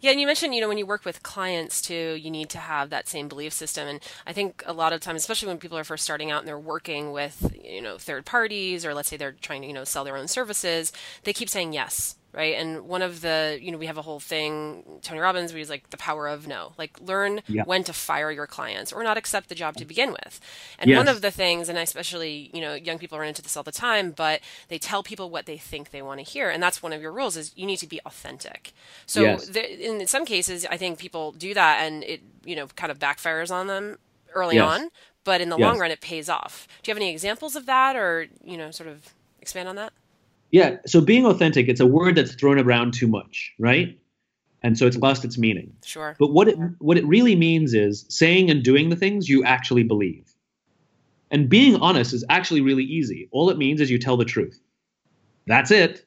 [0.00, 2.58] Yeah, and you mentioned, you know, when you work with clients too, you need to
[2.58, 3.88] have that same belief system.
[3.88, 6.46] And I think a lot of times, especially when people are first starting out and
[6.46, 9.82] they're working with, you know, third parties, or let's say they're trying to, you know,
[9.82, 10.92] sell their own services,
[11.24, 12.56] they keep saying yes right?
[12.56, 15.70] And one of the, you know, we have a whole thing, Tony Robbins, where he's
[15.70, 17.64] like the power of no, like learn yeah.
[17.64, 19.88] when to fire your clients or not accept the job to mm.
[19.88, 20.40] begin with.
[20.78, 20.96] And yes.
[20.96, 23.72] one of the things, and especially, you know, young people run into this all the
[23.72, 26.50] time, but they tell people what they think they want to hear.
[26.50, 28.72] And that's one of your rules is you need to be authentic.
[29.06, 29.48] So yes.
[29.48, 32.98] there, in some cases, I think people do that and it, you know, kind of
[32.98, 33.98] backfires on them
[34.34, 34.68] early yes.
[34.68, 34.90] on,
[35.24, 36.68] but in the long run, it pays off.
[36.82, 39.92] Do you have any examples of that or, you know, sort of expand on that?
[40.50, 40.76] Yeah.
[40.86, 43.98] So being authentic, it's a word that's thrown around too much, right?
[44.62, 45.72] And so it's lost its meaning.
[45.84, 46.16] Sure.
[46.18, 49.84] But what it what it really means is saying and doing the things you actually
[49.84, 50.32] believe.
[51.30, 53.28] And being honest is actually really easy.
[53.30, 54.60] All it means is you tell the truth.
[55.46, 56.06] That's it,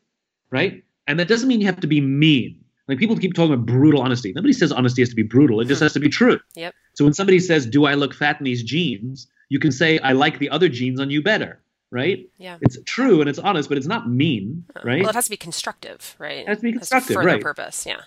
[0.50, 0.84] right?
[1.08, 2.58] And that doesn't mean you have to be mean.
[2.88, 4.34] Like people keep talking about brutal honesty.
[4.34, 5.62] Nobody says honesty has to be brutal.
[5.62, 5.86] It just hmm.
[5.86, 6.40] has to be true.
[6.56, 6.74] Yep.
[6.94, 10.14] So when somebody says, "Do I look fat in these jeans?" you can say, "I
[10.14, 12.28] like the other jeans on you better." Right?
[12.38, 12.58] Yeah.
[12.62, 15.02] It's true and it's honest, but it's not mean, right?
[15.02, 16.40] Well, it has to be constructive, right?
[16.40, 17.42] It has to be It constructive, further right.
[17.42, 18.02] purpose, yeah.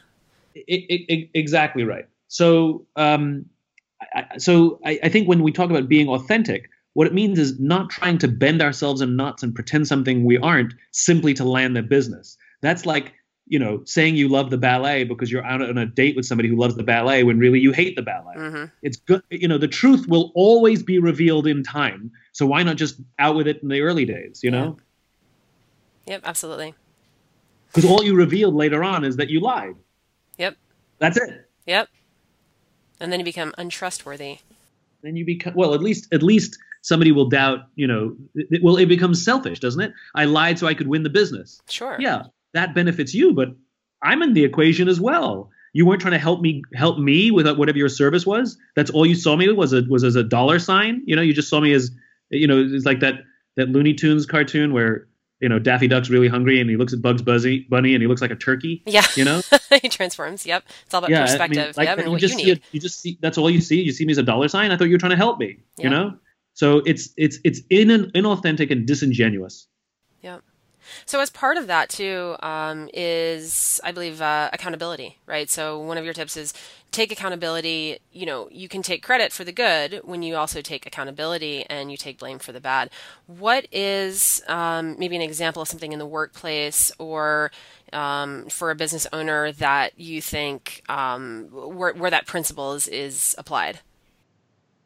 [0.56, 2.06] I- I- I- exactly right.
[2.28, 3.46] So, um,
[4.14, 7.58] I, so I, I think when we talk about being authentic, what it means is
[7.60, 11.76] not trying to bend ourselves in knots and pretend something we aren't simply to land
[11.76, 12.36] the business.
[12.62, 13.12] That's like
[13.46, 16.48] you know saying you love the ballet because you're out on a date with somebody
[16.48, 18.34] who loves the ballet when really you hate the ballet.
[18.36, 19.58] hmm It's good, you know.
[19.58, 22.10] The truth will always be revealed in time.
[22.34, 24.40] So why not just out with it in the early days?
[24.42, 24.76] You know,
[26.06, 26.74] Yep, absolutely.
[27.72, 29.74] because all you revealed later on is that you lied.
[30.36, 30.56] Yep,
[30.98, 31.48] That's it.
[31.66, 31.88] yep.
[33.00, 34.38] And then you become untrustworthy.
[35.02, 38.76] then you become well at least at least somebody will doubt you know it, well
[38.76, 41.96] it becomes selfish doesn't it i lied so i could win the business Sure.
[42.00, 42.22] yeah
[42.54, 43.48] that benefits you but
[44.02, 47.46] i'm in the equation as well you weren't trying to help me help me with
[47.46, 50.16] uh, whatever your service was that's all you saw me with was a was as
[50.16, 51.90] a dollar sign you know you just saw me as
[52.38, 53.14] you know it's like that
[53.56, 55.06] that looney tunes cartoon where
[55.40, 58.06] you know daffy duck's really hungry and he looks at bugs Buzzy, bunny and he
[58.06, 59.04] looks like a turkey Yeah.
[59.16, 59.40] you know
[59.82, 60.46] he transforms.
[60.46, 60.64] Yep.
[60.86, 61.58] It's all about yeah, perspective.
[61.58, 62.58] I mean, like, yep, and you what just you see need.
[62.58, 63.80] it, you just see that's all you see.
[63.82, 64.70] You see me as a dollar sign.
[64.70, 65.58] I thought you were trying to help me.
[65.76, 65.84] Yeah.
[65.84, 66.14] You know,
[66.54, 69.66] so it's it's it's in an inauthentic and disingenuous.
[71.06, 75.50] So as part of that too um, is, I believe, uh, accountability, right?
[75.50, 76.54] So one of your tips is
[76.90, 77.98] take accountability.
[78.12, 81.90] You know, you can take credit for the good when you also take accountability and
[81.90, 82.90] you take blame for the bad.
[83.26, 87.50] What is um, maybe an example of something in the workplace or
[87.92, 93.34] um, for a business owner that you think um, where, where that principle is, is
[93.38, 93.80] applied?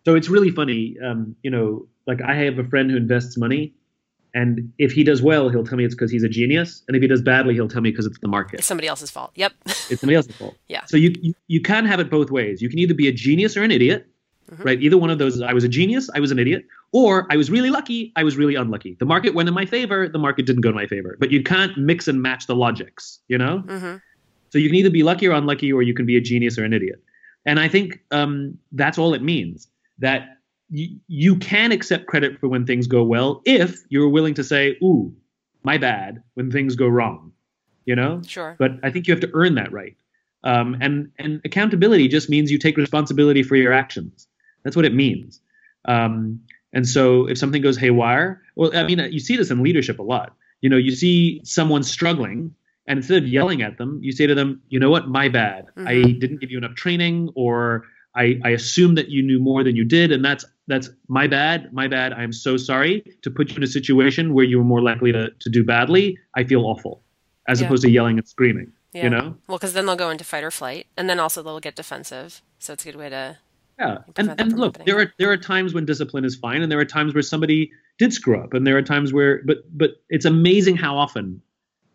[0.05, 0.97] So it's really funny.
[1.05, 3.75] Um, you know, like I have a friend who invests money,
[4.35, 7.03] and if he does well, he'll tell me it's because he's a genius, and if
[7.03, 8.59] he does badly, he'll tell me because it's the market.
[8.59, 9.33] It's somebody else's fault.
[9.35, 9.53] Yep.
[9.91, 10.55] It's somebody else's fault.
[10.69, 10.85] Yeah.
[10.87, 12.61] So you, you you can have it both ways.
[12.63, 14.07] You can either be a genius or an idiot,
[14.53, 14.65] Mhm.
[14.65, 14.81] right?
[14.83, 15.41] Either one of those.
[15.43, 18.37] I was a genius, I was an idiot, or I was really lucky, I was
[18.39, 18.97] really unlucky.
[18.99, 21.17] The market went in my favor, the market didn't go in my favor.
[21.21, 23.59] But you can't mix and match the logics, you know.
[23.61, 23.97] hmm
[24.51, 26.65] So you can either be lucky or unlucky, or you can be a genius or
[26.65, 27.03] an idiot.
[27.45, 29.69] And I think um, that's all it means.
[29.99, 30.38] That
[30.71, 35.15] you can accept credit for when things go well if you're willing to say, "Ooh,
[35.63, 37.33] my bad," when things go wrong.
[37.87, 38.21] You know.
[38.27, 38.55] Sure.
[38.59, 39.97] But I think you have to earn that right.
[40.45, 44.29] Um, and and accountability just means you take responsibility for your actions.
[44.63, 45.41] That's what it means.
[45.87, 46.41] Um,
[46.75, 50.03] and so if something goes haywire, well, I mean, you see this in leadership a
[50.03, 50.35] lot.
[50.61, 52.55] You know, you see someone struggling,
[52.87, 55.09] and instead of yelling at them, you say to them, "You know what?
[55.09, 55.67] My bad.
[55.79, 56.21] I Mhm.
[56.21, 59.85] didn't give you enough training, or I, I assumed that you knew more than you
[59.85, 61.73] did, and that's that's my bad.
[61.73, 62.13] My bad.
[62.13, 65.11] I am so sorry to put you in a situation where you were more likely
[65.13, 66.19] to to do badly.
[66.37, 67.03] I feel awful."
[67.49, 67.67] As Yeah.
[67.67, 69.05] opposed to yelling and screaming, Yeah.
[69.05, 69.37] you know.
[69.49, 72.43] Well, because then they'll go into fight or flight, and then also they'll get defensive.
[72.59, 73.39] So it's a good way to.
[73.79, 74.87] Yeah, and and look, happening.
[74.87, 77.71] there are there are times when discipline is fine, and there are times where somebody
[77.99, 81.41] did screw up, and there are times where, but but it's amazing how often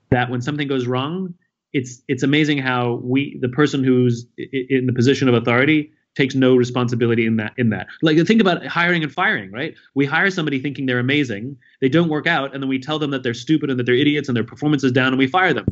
[0.10, 1.34] that when something goes wrong,
[1.74, 6.56] it's it's amazing how we the person who's in the position of authority takes no
[6.56, 7.88] responsibility in that in that.
[8.02, 9.76] Like think about hiring and firing, right?
[9.96, 13.12] We hire somebody thinking they're amazing, they don't work out, and then we tell them
[13.12, 15.54] that they're stupid and that they're idiots and their performance is down, and we fire
[15.54, 15.66] them.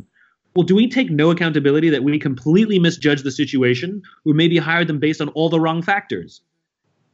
[0.54, 4.86] Well, do we take no accountability that we completely misjudge the situation, or maybe hired
[4.86, 6.42] them based on all the wrong factors?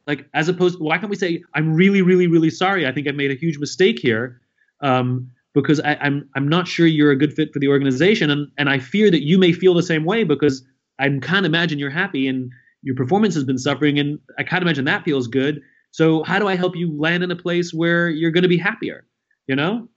[0.06, 2.86] Like, as opposed, why can't we say, "I'm really, really, really sorry.
[2.86, 4.40] I think I've made a huge mistake here,
[4.80, 8.48] um, because I, I'm I'm not sure you're a good fit for the organization, and
[8.56, 10.64] and I fear that you may feel the same way because
[10.98, 12.50] I can't imagine you're happy and
[12.82, 15.60] your performance has been suffering, and I can't imagine that feels good.
[15.90, 18.58] So how do I help you land in a place where you're going to be
[18.58, 19.06] happier?
[19.46, 19.88] You know?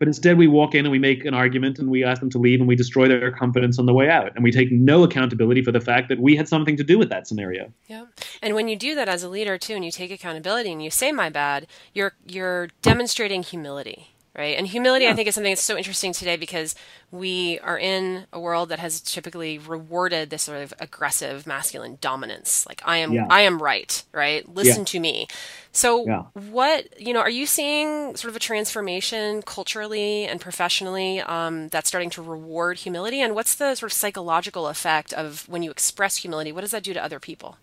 [0.00, 2.38] But instead, we walk in and we make an argument and we ask them to
[2.38, 4.32] leave and we destroy their confidence on the way out.
[4.34, 7.10] And we take no accountability for the fact that we had something to do with
[7.10, 7.70] that scenario.
[7.86, 8.06] Yeah.
[8.40, 10.90] And when you do that as a leader too, and you take accountability and you
[10.90, 14.56] say "my bad," you're you're demonstrating humility, right?
[14.56, 16.74] And humility, I think, is something that's so interesting today because
[17.10, 22.64] we are in a world that has typically rewarded this sort of aggressive masculine dominance.
[22.66, 23.26] Like I am, Yeah.
[23.28, 24.48] I am right, right?
[24.48, 25.26] Listen to me.
[25.72, 26.22] So, Yeah.
[26.50, 31.88] what you know, are you seeing sort of a transformation culturally and professionally um, that's
[31.88, 33.20] starting to reward humility?
[33.20, 36.52] And what's the sort of psychological effect of when you express humility?
[36.52, 37.58] What does that do to other people?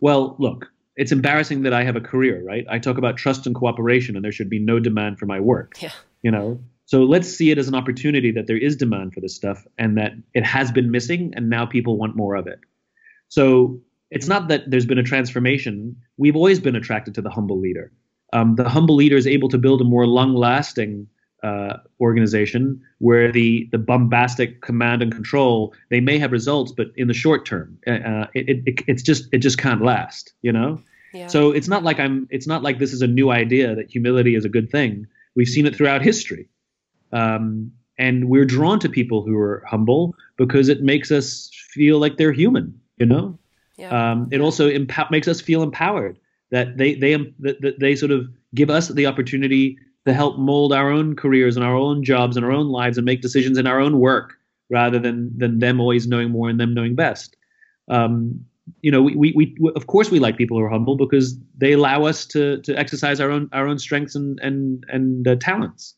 [0.00, 2.66] Well, look, it's embarrassing that I have a career, right?
[2.70, 5.74] I talk about trust and cooperation, and there should be no demand for my work.
[5.80, 5.92] Yeah.
[6.22, 9.34] You know, so let's see it as an opportunity that there is demand for this
[9.34, 12.60] stuff, and that it has been missing, and now people want more of it.
[13.28, 15.96] So it's not that there's been a transformation.
[16.18, 17.90] We've always been attracted to the humble leader.
[18.34, 21.06] Um, the humble leader is able to build a more long-lasting
[21.42, 27.08] uh, organization where the the bombastic command and control they may have results, but in
[27.08, 30.32] the short term, uh, it, it, it's just it just can't last.
[30.42, 30.80] You know,
[31.12, 31.26] Yeah.
[31.26, 32.26] So it's not like I'm.
[32.30, 35.06] It's not like this is a new idea that humility is a good thing.
[35.34, 36.48] We've seen it throughout history,
[37.12, 42.16] um, and we're drawn to people who are humble because it makes us feel like
[42.16, 42.78] they're human.
[42.98, 43.38] You know,
[43.76, 44.12] yeah.
[44.12, 46.18] um, it also empo- makes us feel empowered
[46.50, 50.72] that they they that, that they sort of give us the opportunity to help mold
[50.72, 53.66] our own careers and our own jobs and our own lives and make decisions in
[53.66, 54.34] our own work
[54.70, 57.36] rather than than them always knowing more and them knowing best.
[57.88, 58.44] Um,
[58.80, 61.72] you know, we, we, we, of course we like people who are humble because they
[61.72, 65.94] allow us to to exercise our own our own strengths and and and uh, talents.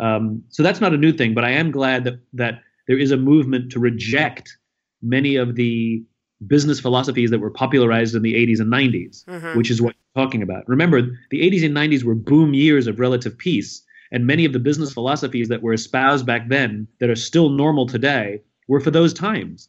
[0.00, 3.10] Um, so that's not a new thing, but I am glad that that there is
[3.10, 4.56] a movement to reject
[5.02, 6.02] many of the
[6.46, 9.58] business philosophies that were popularized in the 80s and 90s, mm-hmm.
[9.58, 10.68] which is what you're talking about.
[10.68, 14.58] Remember, the 80s and 90s were boom years of relative peace, and many of the
[14.58, 19.12] business philosophies that were espoused back then that are still normal today were for those
[19.12, 19.68] times.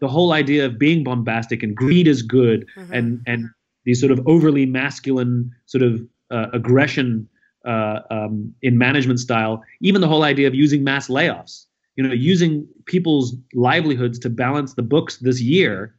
[0.00, 2.92] The whole idea of being bombastic and greed is good, mm-hmm.
[2.92, 3.50] and and
[3.84, 6.00] these sort of overly masculine sort of
[6.30, 7.28] uh, aggression
[7.66, 12.12] uh, um, in management style, even the whole idea of using mass layoffs, you know,
[12.12, 15.94] using people's livelihoods to balance the books this year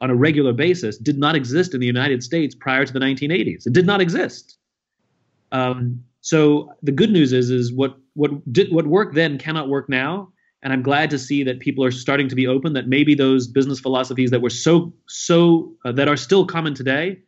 [0.00, 3.66] on a regular basis did not exist in the United States prior to the 1980s.
[3.66, 4.58] It did not exist.
[5.52, 9.88] Um, so the good news is, is what what did what worked then cannot work
[9.88, 10.32] now.
[10.62, 12.72] And I'm glad to see that people are starting to be open.
[12.72, 17.18] That maybe those business philosophies that were so so uh, that are still common today,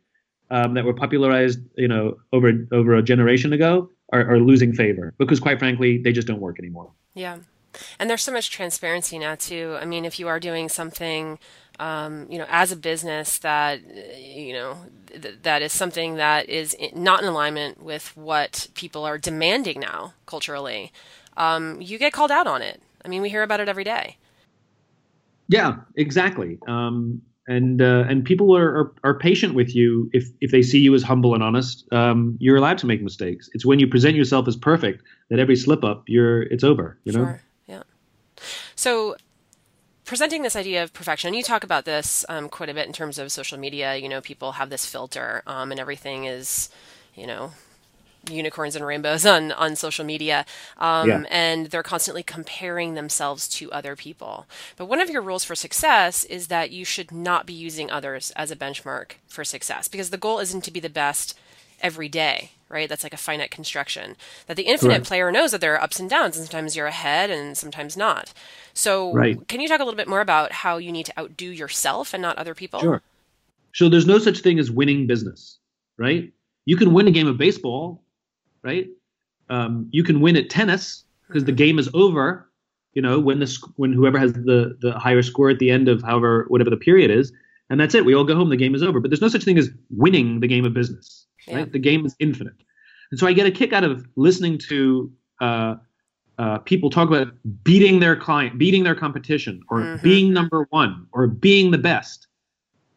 [0.51, 5.13] um, that were popularized, you know, over over a generation ago, are, are losing favor
[5.17, 6.91] because, quite frankly, they just don't work anymore.
[7.13, 7.37] Yeah.
[7.99, 9.77] And there's so much transparency now too.
[9.79, 11.39] I mean, if you are doing something
[11.79, 13.79] um, you know, as a business that,
[14.19, 19.17] you know, th- that is something that is not in alignment with what people are
[19.17, 20.91] demanding now culturally,
[21.37, 22.81] um, you get called out on it.
[23.03, 24.17] I mean, we hear about it every day.
[25.47, 26.59] Yeah, exactly.
[26.67, 30.79] Um, and uh, and people are, are, are patient with you if if they see
[30.79, 31.91] you as humble and honest.
[31.91, 33.49] Um, you're allowed to make mistakes.
[33.53, 36.99] It's when you present yourself as perfect that every slip up, you're it's over.
[37.05, 37.25] You know.
[37.25, 37.41] Sure.
[37.67, 37.83] Yeah.
[38.75, 39.15] So
[40.09, 42.93] presenting this idea of perfection, and you talk about this um, quite a bit in
[42.93, 43.95] terms of social media.
[43.95, 46.71] You know, people have this filter, um, and everything is,
[47.13, 47.51] you know,
[48.27, 50.47] unicorns and rainbows on on social media,
[50.79, 51.23] um, yeah.
[51.29, 54.47] and they're constantly comparing themselves to other people.
[54.77, 58.31] But one of your rules for success is that you should not be using others
[58.31, 61.37] as a benchmark for success, because the goal isn't to be the best
[61.81, 62.87] every day right?
[62.87, 64.15] That's like a finite construction.
[64.47, 65.03] That the infinite right.
[65.03, 68.33] player knows that there are ups and downs, and sometimes you're ahead and sometimes not.
[68.73, 69.45] So, right.
[69.47, 72.21] can you talk a little bit more about how you need to outdo yourself and
[72.21, 72.79] not other people?
[72.79, 73.01] Sure.
[73.73, 75.57] So, there's no such thing as winning business,
[75.97, 76.31] right?
[76.65, 78.03] You can win a game of baseball,
[78.63, 78.87] right?
[79.49, 82.45] Um, you can win at tennis because the game is over.
[82.93, 86.01] You know, when the when whoever has the the higher score at the end of
[86.01, 87.31] however whatever the period is,
[87.69, 88.05] and that's it.
[88.05, 88.49] We all go home.
[88.49, 88.99] The game is over.
[88.99, 91.25] But there's no such thing as winning the game of business.
[91.47, 91.71] Right?
[91.71, 92.55] The game is infinite.
[93.11, 95.75] And so I get a kick out of listening to uh,
[96.37, 100.03] uh, people talk about beating their client, beating their competition, or mm-hmm.
[100.03, 102.27] being number one, or being the best,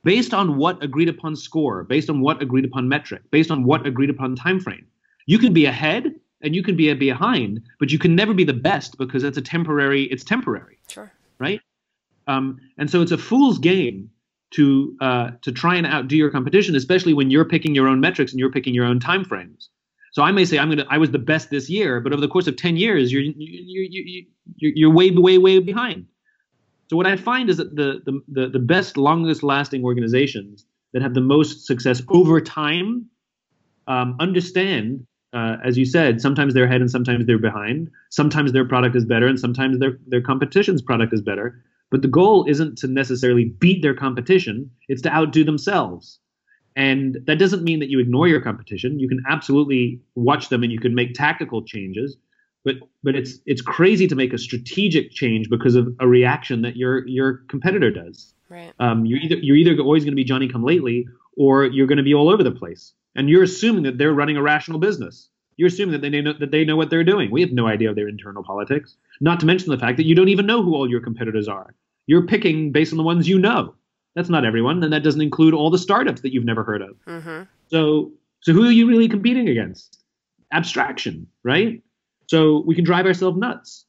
[0.05, 3.87] based on what agreed upon score, based on what agreed upon metric, based on what
[3.87, 4.87] agreed upon time frame.
[5.27, 8.53] You can be ahead and you can be behind, but you can never be the
[8.53, 10.05] best because it's a temporary.
[10.05, 10.79] It's temporary.
[10.89, 11.13] Sure.
[11.39, 11.61] Right.
[12.27, 14.11] Um, and so it's a fool's game
[14.55, 18.33] to uh, to try and outdo your competition, especially when you're picking your own metrics
[18.33, 19.71] and you're picking your own time frames.
[20.12, 22.29] So I may say I'm gonna I was the best this year, but over the
[22.29, 26.07] course of ten years, you're you you you you're way way way behind.
[26.88, 31.03] So what I find is that the the the, the best longest lasting organizations that
[31.03, 33.07] have the most success over time
[33.87, 37.91] um, understand uh, as you said, sometimes they're ahead and sometimes they're behind.
[38.11, 41.65] Sometimes their product is better and sometimes their their competition's product is better.
[41.93, 46.19] But the goal isn't to necessarily beat their competition, it's to outdo themselves.
[46.75, 48.99] And that doesn't mean that you ignore your competition.
[48.99, 52.17] You can absolutely watch them and you can make tactical changes.
[52.65, 56.77] But but it's it's crazy to make a strategic change because of a reaction that
[56.77, 58.33] your your competitor does.
[58.49, 58.73] Right.
[58.79, 61.99] Um, you're either you're either always going to be Johnny come lately, or you're going
[61.99, 62.95] to be all over the place.
[63.15, 65.29] And you're assuming that they're running a rational business.
[65.59, 67.31] You're assuming that they know that they know what they're doing.
[67.31, 68.97] We have no idea of their internal politics.
[69.21, 71.75] Not to mention the fact that you don't even know who all your competitors are.
[72.07, 73.75] You're picking based on the ones you know.
[74.15, 76.96] That's not everyone, and that doesn't include all the startups that you've never heard of.
[77.07, 77.42] Mm-hmm.
[77.69, 80.03] So, so who are you really competing against?
[80.53, 81.83] Abstraction, right?
[82.29, 83.87] So we can drive ourselves nuts.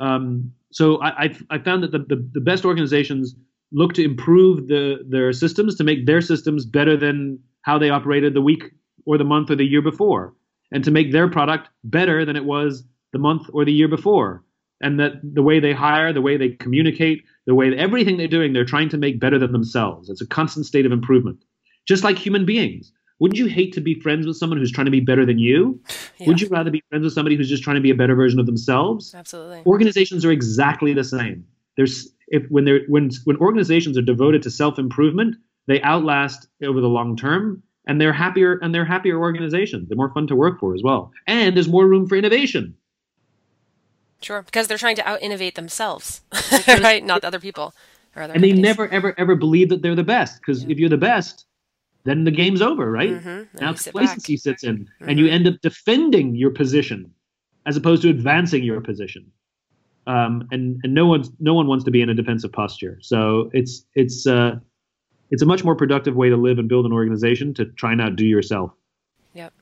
[0.00, 3.34] Um, so I, I, I found that the, the, the best organizations
[3.72, 8.32] look to improve the, their systems to make their systems better than how they operated
[8.32, 8.64] the week
[9.04, 10.34] or the month or the year before,
[10.72, 14.42] and to make their product better than it was the month or the year before.
[14.80, 18.52] And that the way they hire, the way they communicate, the way everything they're doing,
[18.52, 20.10] they're trying to make better than themselves.
[20.10, 21.42] It's a constant state of improvement.
[21.88, 24.90] Just like human beings, wouldn't you hate to be friends with someone who's trying to
[24.90, 25.80] be better than you?
[26.18, 26.26] Yeah.
[26.26, 28.38] Would you rather be friends with somebody who's just trying to be a better version
[28.38, 29.14] of themselves?
[29.14, 29.62] Absolutely.
[29.66, 31.44] Organizations are exactly the same.
[31.76, 36.80] There's if when they're when when organizations are devoted to self improvement, they outlast over
[36.80, 39.88] the long term, and they're happier and they're happier organizations.
[39.88, 42.74] They're more fun to work for as well, and there's more room for innovation.
[44.20, 46.22] Sure, because they're trying to out innovate themselves,
[46.68, 47.04] right?
[47.04, 47.74] Not other people
[48.16, 48.62] or other and they companies.
[48.64, 51.44] never ever ever believe that they're the best because if you're the best
[52.04, 54.40] then the game's over right Mhm, and now sit complacency back.
[54.40, 57.12] sits in and you end up defending your position
[57.66, 59.30] as opposed to advancing your position
[60.06, 63.50] um, and and no one's no one wants to be in a defensive posture so
[63.52, 64.52] it's it's uh,
[65.30, 68.00] it's a much more productive way to live and build an organization to try and
[68.00, 68.70] outdo yourself
[69.34, 69.52] Yep.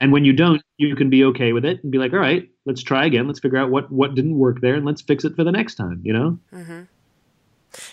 [0.00, 2.48] And when you don't you can be okay with it and be like all right
[2.66, 3.26] let's try again.
[3.26, 5.76] Let's figure out what what didn't work there and let's fix it for the next
[5.76, 6.38] time you know?
[6.52, 6.82] Mm-hmm.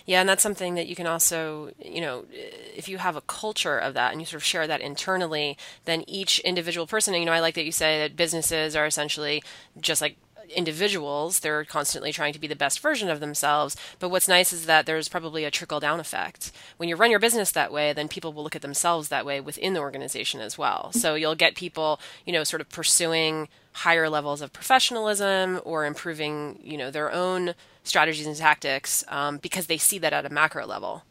[0.05, 3.77] Yeah, and that's something that you can also, you know, if you have a culture
[3.77, 7.33] of that and you sort of share that internally, then each individual person, you know,
[7.33, 9.43] I like that you say that businesses are essentially
[9.81, 10.15] just like
[10.53, 11.39] individuals.
[11.39, 13.75] They're constantly trying to be the best version of themselves.
[13.99, 16.51] But what's nice is that there's probably a trickle down effect.
[16.77, 19.41] When you run your business that way, then people will look at themselves that way
[19.41, 20.91] within the organization as well.
[20.93, 26.59] So you'll get people, you know, sort of pursuing higher levels of professionalism or improving,
[26.63, 30.65] you know, their own strategies and tactics um, because they see that at a macro
[30.65, 31.03] level.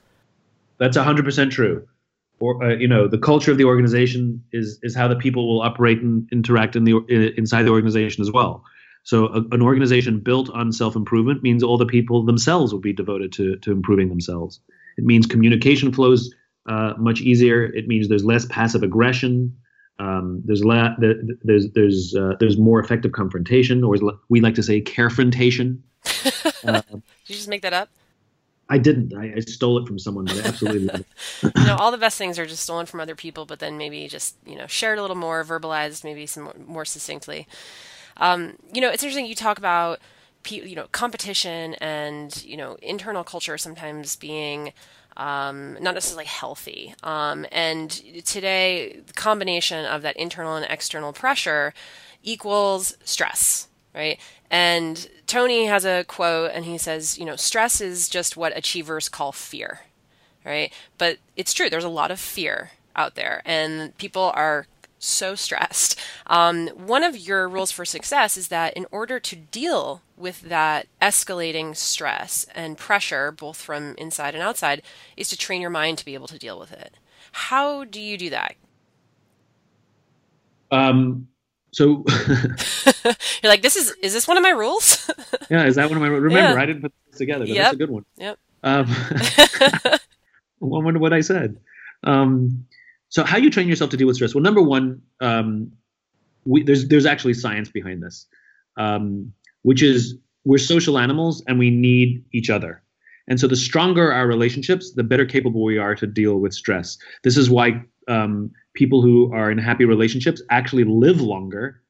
[0.78, 1.86] That's 100% true.
[2.40, 5.62] Or uh, you know, the culture of the organization is is how the people will
[5.62, 8.64] operate and interact in the in, inside the organization as well.
[9.04, 13.32] So a, an organization built on self-improvement means all the people themselves will be devoted
[13.32, 14.60] to to improving themselves.
[14.96, 16.32] It means communication flows
[16.68, 17.64] uh, much easier.
[17.64, 19.56] It means there's less passive aggression.
[19.98, 23.96] Um, there's la- there's there's uh, there's more effective confrontation, or
[24.28, 25.78] we like to say, carefrontation.
[26.62, 26.84] Did
[27.26, 27.88] you just make that up?
[28.68, 29.12] I didn't.
[29.14, 31.06] I, I stole it from someone, but I absolutely love it.
[31.56, 34.08] you know, all the best things are just stolen from other people, but then maybe
[34.08, 37.46] just you know shared a little more, verbalized maybe some more, more succinctly.
[38.16, 40.00] Um, you know, it's interesting you talk about
[40.48, 44.72] you know competition and you know internal culture sometimes being
[45.16, 46.94] um, not necessarily healthy.
[47.02, 47.90] Um, and
[48.24, 51.74] today, the combination of that internal and external pressure
[52.22, 54.18] equals stress, right?
[54.50, 59.08] And Tony has a quote, and he says, you know, stress is just what achievers
[59.08, 59.80] call fear,
[60.44, 60.72] right?
[60.98, 61.68] But it's true.
[61.68, 64.66] There's a lot of fear out there, and people are
[65.04, 65.98] so stressed.
[66.26, 70.86] Um, one of your rules for success is that in order to deal with that
[71.00, 74.82] escalating stress and pressure, both from inside and outside,
[75.16, 76.94] is to train your mind to be able to deal with it.
[77.32, 78.54] How do you do that?
[80.70, 81.28] Um,
[81.72, 82.04] so
[83.04, 85.10] You're like, this is is this one of my rules?
[85.50, 86.08] yeah, is that one of my?
[86.08, 86.62] Remember, Yeah.
[86.62, 87.64] I didn't put this together, but Yep.
[87.64, 88.04] that's a good one.
[88.16, 88.38] yep.
[88.62, 89.98] Um, I
[90.60, 91.58] wonder what I said.
[92.04, 92.66] Um,
[93.12, 94.34] so, how you train yourself to deal with stress?
[94.34, 95.70] Well, number one, um,
[96.46, 98.26] we, there's there's actually science behind this,
[98.78, 102.82] um, which is we're social animals and we need each other.
[103.28, 106.96] And so, the stronger our relationships, the better capable we are to deal with stress.
[107.22, 111.82] This is why um, people who are in happy relationships actually live longer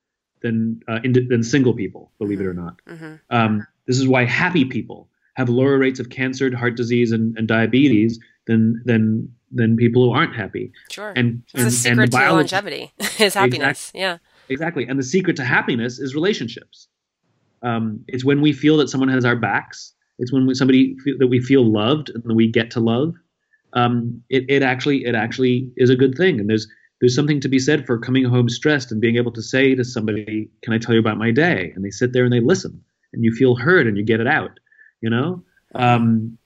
[0.43, 2.11] than uh, ind- than single people.
[2.19, 2.81] Believe it or not.
[2.89, 7.39] hmm Um, this is why happy people have lower rates of cancer, heart disease, and,
[7.39, 10.73] and diabetes than than than people who aren't happy.
[10.91, 11.13] Sure.
[11.15, 13.93] And it's the and, and secret the to longevity is happiness.
[13.95, 14.19] Yeah.
[14.49, 14.87] exactly.
[14.87, 16.89] And the secret to happiness is relationships.
[17.63, 19.93] Um, it's when we feel that someone has our backs.
[20.19, 23.15] It's when we, somebody feel, that we feel loved and that we get to love.
[23.75, 26.41] Um, it, it actually it actually is a good thing.
[26.41, 26.67] And there's
[27.01, 29.85] there's something to be said for coming home stressed and being able to say to
[29.85, 32.83] somebody, "Can I tell you about my day?" And they sit there and they listen,
[33.13, 34.59] and you feel heard and you get it out.
[35.01, 35.43] You know.
[35.75, 36.39] Um,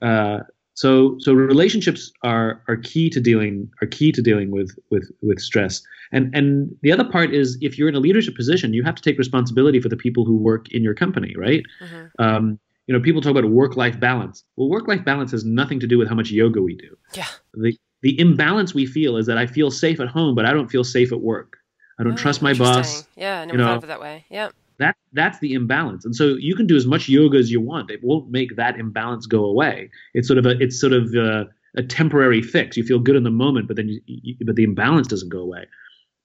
[0.00, 0.40] uh,
[0.74, 5.40] so so relationships are are key to dealing are key to dealing with with with
[5.40, 5.82] stress.
[6.12, 9.02] And and the other part is if you're in a leadership position, you have to
[9.02, 11.62] take responsibility for the people who work in your company, right?
[11.80, 12.58] hmm Um,
[12.88, 14.44] you know, people talk about work-life balance.
[14.56, 16.96] Well, work-life balance has nothing to do with how much yoga we do.
[17.14, 17.28] Yeah.
[17.54, 20.68] The the imbalance we feel is that I feel safe at home, but I don't
[20.68, 21.58] feel safe at work.
[21.98, 23.06] I don't Oh, trust my boss.
[23.16, 24.24] Yeah, I never you thought of it that way.
[24.28, 24.50] Yeah.
[24.82, 26.04] That that's the imbalance.
[26.04, 27.88] And so you can do as much yoga as you want.
[27.88, 29.88] It won't make that imbalance go away.
[30.12, 32.76] It's sort of a it's sort of a, a temporary fix.
[32.76, 35.38] You feel good in the moment, but then you, you, but the imbalance doesn't go
[35.38, 35.66] away.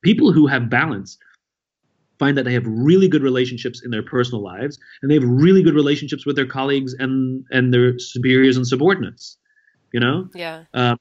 [0.01, 1.19] People who have balance
[2.17, 5.61] find that they have really good relationships in their personal lives and they have really
[5.61, 9.37] good relationships with their colleagues and and their superiors and subordinates.
[9.93, 10.29] You know?
[10.33, 10.63] Yeah.
[10.73, 10.97] Um,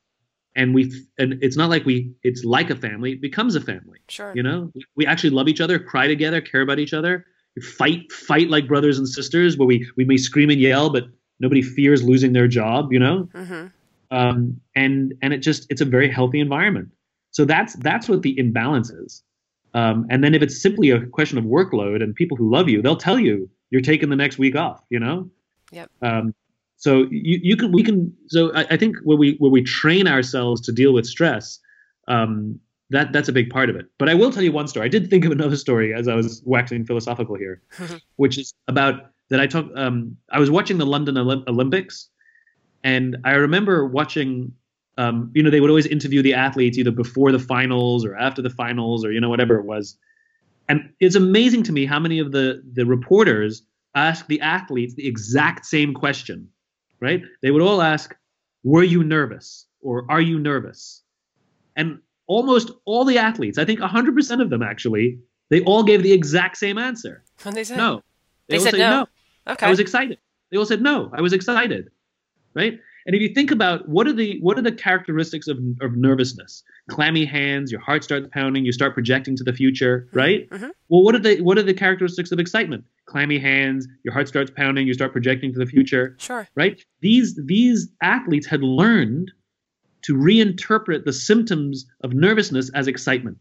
[0.57, 4.01] and we and it's not like we it's like a family, it becomes a family.
[4.09, 4.33] Sure.
[4.35, 7.25] You know, we, actually love each other, cry together, care about each other,
[7.63, 9.57] fight fight like brothers and sisters.
[9.57, 11.05] Where we we may scream and yell, but
[11.41, 12.93] nobody fears losing their job.
[12.93, 13.67] You know, hmm
[14.11, 16.89] um, and and it just it's a very healthy environment.
[17.31, 19.23] So that's that's what the imbalance is.
[19.75, 22.81] Um, and then if it's simply a question of workload and people who love you,
[22.81, 24.85] they'll tell you you're taking the next week off.
[24.91, 25.31] You know.
[25.73, 25.91] Yep.
[26.03, 26.35] Um,
[26.77, 30.07] so you, you can we can so I, I think where we where we train
[30.07, 31.59] ourselves to deal with stress,
[32.09, 33.87] um, that that's a big part of it.
[33.99, 34.87] But I will tell you one story.
[34.87, 37.63] I did think of another story as I was waxing philosophical here,
[38.17, 39.67] which is about that I took.
[39.77, 42.09] Um, I was watching the London Olymp- Olympics,
[42.85, 44.53] and I remember watching.
[44.99, 48.41] Um, you know, they would always interview the athletes either before the finals or after
[48.41, 49.99] the finals or you know whatever it was,
[50.71, 53.63] and it's amazing to me how many of the the reporters
[53.95, 56.49] ask the athletes the exact same question
[57.01, 57.23] right?
[57.43, 58.15] They would all ask,
[58.65, 59.67] Were you nervous?
[59.81, 61.03] or Are you nervous?
[61.77, 65.19] And almost all the athletes, I think 100% of them actually,
[65.51, 67.23] they all gave the exact same answer.
[67.43, 67.77] What they said?
[67.77, 68.03] No.
[68.49, 69.07] They, all said no.
[69.47, 69.67] Okay.
[69.67, 70.19] I was excited.
[70.51, 71.11] They all said no.
[71.13, 71.91] I was excited.
[72.55, 72.79] Right?
[73.07, 76.65] And if you think about what are the what are the characteristics of, of nervousness?
[76.91, 80.51] Clammy hands, your heart starts pounding, you start projecting to the future, right?
[80.51, 80.71] Mhm.
[80.89, 82.85] Well, what are the what are the characteristics of excitement?
[83.05, 86.49] Clammy hands, your heart starts pounding, you start projecting to the future Sure.
[86.57, 86.85] right?
[87.01, 89.31] These these athletes had learned
[90.07, 93.39] to reinterpret the symptoms of nervousness as excitement.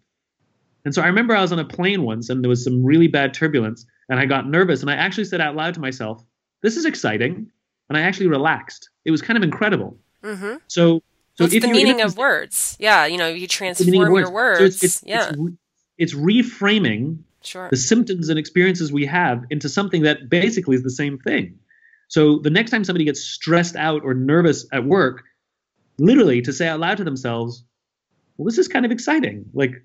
[0.83, 3.07] And so I remember I was on a plane once and there was some really
[3.07, 6.23] bad turbulence and I got nervous and I actually said out loud to myself,
[6.61, 7.51] "This is exciting."
[7.87, 8.89] And I actually relaxed.
[9.05, 9.99] It was kind of incredible.
[10.23, 10.55] Mm-hmm.
[10.67, 11.03] So
[11.35, 12.77] so if the you're in a meaning of words?
[12.79, 14.59] Yeah, you know, you transform of your words.
[14.59, 15.57] So it's, it's, yeah, it's, re-
[15.97, 17.69] it's reframing sure.
[17.69, 21.59] the symptoms and experiences we have into something that basically is the same thing.
[22.07, 25.23] So the next time somebody gets stressed out or nervous at work,
[25.97, 27.63] literally to say out loud to themselves,
[28.37, 29.45] "Well, this is kind of exciting.
[29.53, 29.83] Like,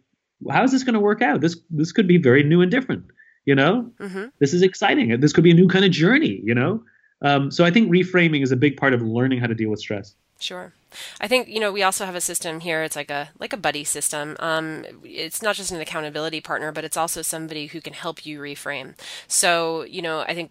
[0.51, 1.41] how is this going to work out?
[1.41, 3.05] This this could be very new and different.
[3.47, 5.19] You know, hmm this is exciting.
[5.21, 6.41] This could be a new kind of journey.
[6.45, 6.83] You know."
[7.23, 9.81] Um, so I think reframing is a big part of learning how to deal with
[9.81, 10.15] stress.
[10.39, 10.73] Sure.
[11.21, 12.83] I think you know we also have a system here.
[12.83, 14.37] It's like a like a buddy system.
[14.41, 18.41] Um, it's not just an accountability partner, but it's also somebody who can help you
[18.41, 18.95] reframe.
[19.29, 20.51] So you know, I think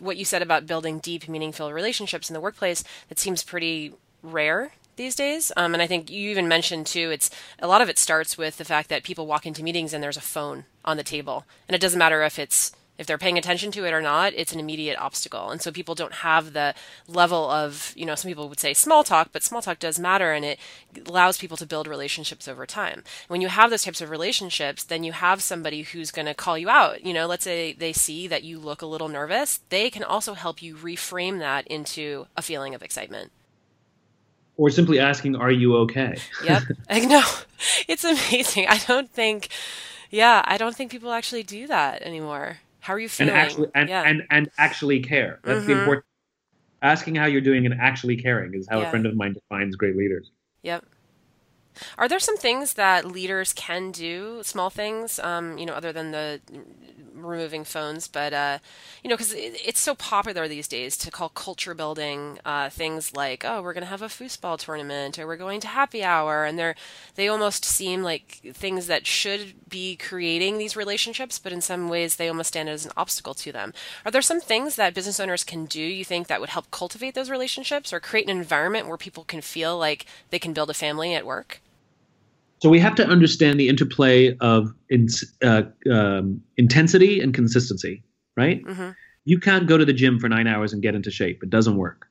[0.00, 4.72] what you said about building deep, meaningful relationships in the workplace that seems pretty rare
[4.98, 5.50] these days.
[5.56, 7.10] Um, and I think you even mentioned too.
[7.10, 10.04] It's a lot of it starts with the fact that people walk into meetings and
[10.04, 13.38] there's a phone on the table, and it doesn't matter if it's if they're paying
[13.38, 15.50] attention to it or not, it's an immediate obstacle.
[15.50, 16.74] And so people don't have the
[17.06, 20.32] level of, you know, some people would say small talk, but small talk does matter
[20.32, 20.58] and it
[21.06, 23.04] allows people to build relationships over time.
[23.28, 26.58] When you have those types of relationships, then you have somebody who's going to call
[26.58, 27.04] you out.
[27.04, 30.34] You know, let's say they see that you look a little nervous, they can also
[30.34, 33.30] help you reframe that into a feeling of excitement.
[34.58, 36.62] Or simply asking, "Are you okay?" Yep.
[36.90, 37.24] I know.
[37.88, 38.66] It's amazing.
[38.68, 39.48] I don't think,
[40.10, 42.58] yeah, I don't think people actually do that anymore.
[42.80, 43.34] How are you and feeling?
[43.34, 44.02] actually and, yeah.
[44.02, 45.40] and and actually care.
[45.42, 45.78] That's the Mhm.
[45.78, 46.04] important.
[46.82, 48.86] Asking how you're doing and actually caring is how Yeah.
[48.86, 50.30] a friend of mine defines great leaders.
[50.62, 50.84] Yep.
[51.96, 56.10] Are there some things that leaders can do, small things, um, you know, other than
[56.12, 56.40] the
[57.24, 58.58] removing phones, but uh,
[59.02, 63.14] you know, because it, it's so popular these days to call culture building uh, things
[63.14, 66.44] like, oh, we're going to have a foosball tournament, or we're going to happy hour,
[66.44, 66.74] and they're
[67.14, 72.16] they almost seem like things that should be creating these relationships, but in some ways
[72.16, 73.72] they almost stand as an obstacle to them.
[74.04, 75.80] Are there some things that business owners can do?
[75.80, 79.40] You think that would help cultivate those relationships, or create an environment where people can
[79.40, 81.60] feel like they can build a family at work?
[82.60, 85.06] So we have to understand the interplay of in,
[85.42, 88.02] uh, um, intensity and consistency,
[88.36, 88.64] right?
[88.64, 88.94] Mhm.
[89.24, 91.42] You can't go to the gym for nine hours and get into shape.
[91.42, 92.06] It doesn't work.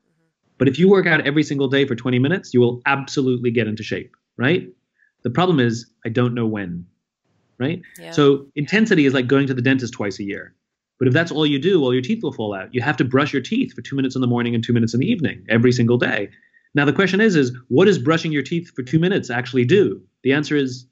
[0.58, 3.68] But if you work out every single day for 20 minutes, you will absolutely get
[3.68, 4.68] into shape, right?
[5.24, 6.86] The problem is, I don't know when,
[7.60, 7.82] right?
[8.00, 8.12] Yeah.
[8.12, 10.54] So intensity is like going to the dentist twice a year.
[11.00, 12.74] But if that's all you do, well, your teeth will fall out.
[12.74, 14.94] You have to brush your teeth for two minutes in the morning and two minutes
[14.94, 16.30] in the evening every single day.
[16.74, 20.02] Now the question is, is what does brushing your teeth for two minutes actually do?
[20.28, 20.86] The answer is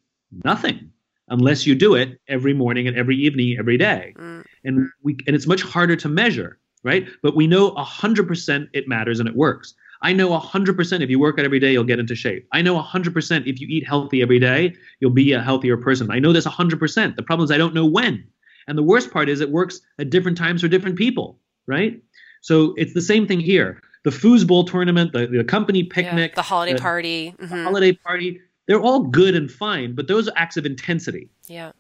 [0.46, 0.92] nothing,
[1.28, 4.14] unless you do it every morning and every evening, every day.
[4.18, 4.46] Mm.
[4.64, 7.06] And we and it's much harder to measure, right?
[7.22, 9.74] But we know hundred percent it matters and it works.
[10.02, 12.48] I know hundred percent if you work out every day, you'll get into shape.
[12.54, 16.10] I know hundred percent if you eat healthy every day, you'll be a healthier person.
[16.10, 17.18] I know this hundred percent.
[17.18, 18.26] The problem is I don't know when.
[18.70, 22.02] And the worst part is it works at different times for different people, right?
[22.40, 23.82] So it's the same thing here.
[24.06, 27.36] The foosball tournament, the, the company Yeah, picnic, the holiday the- party.
[27.38, 31.30] hmm holiday party, they're all good and fine, but those are acts of intensity.
[31.48, 31.72] Yeah.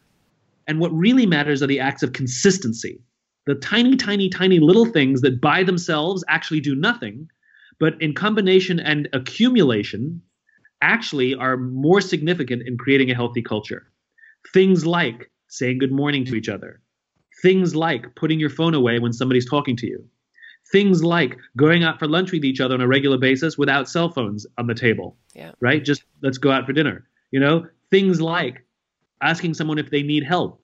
[0.68, 3.02] And what really matters are the acts of consistency.
[3.46, 7.30] The tiny, tiny, tiny little things that by themselves actually do nothing,
[7.80, 10.22] but in combination and accumulation
[10.82, 13.88] actually are more significant in creating a healthy culture.
[14.54, 16.82] Things like saying good morning to each other,
[17.42, 20.08] things like putting your phone away when somebody's talking to you,
[20.72, 24.10] things like going out for lunch with each other on a regular basis without cell
[24.10, 25.52] phones on the table Yeah.
[25.60, 25.84] right?
[25.84, 27.08] Just let's go out for dinner.
[27.32, 28.66] You know, things like
[29.22, 30.62] asking someone if they need help,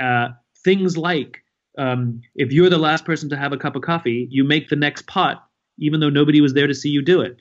[0.00, 0.28] uh,
[0.64, 1.42] things like
[1.76, 4.76] um, if you're the last person to have a cup of coffee, you make the
[4.76, 5.46] next pot,
[5.78, 7.40] even though nobody was there to see you do it.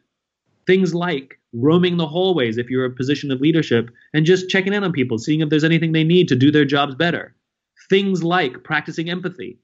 [0.68, 4.74] Things like roaming the hallways if you're in a position of leadership and just checking
[4.74, 7.34] in on people, seeing if there's anything they need to do their jobs better.
[7.90, 9.58] Things like practicing empathy,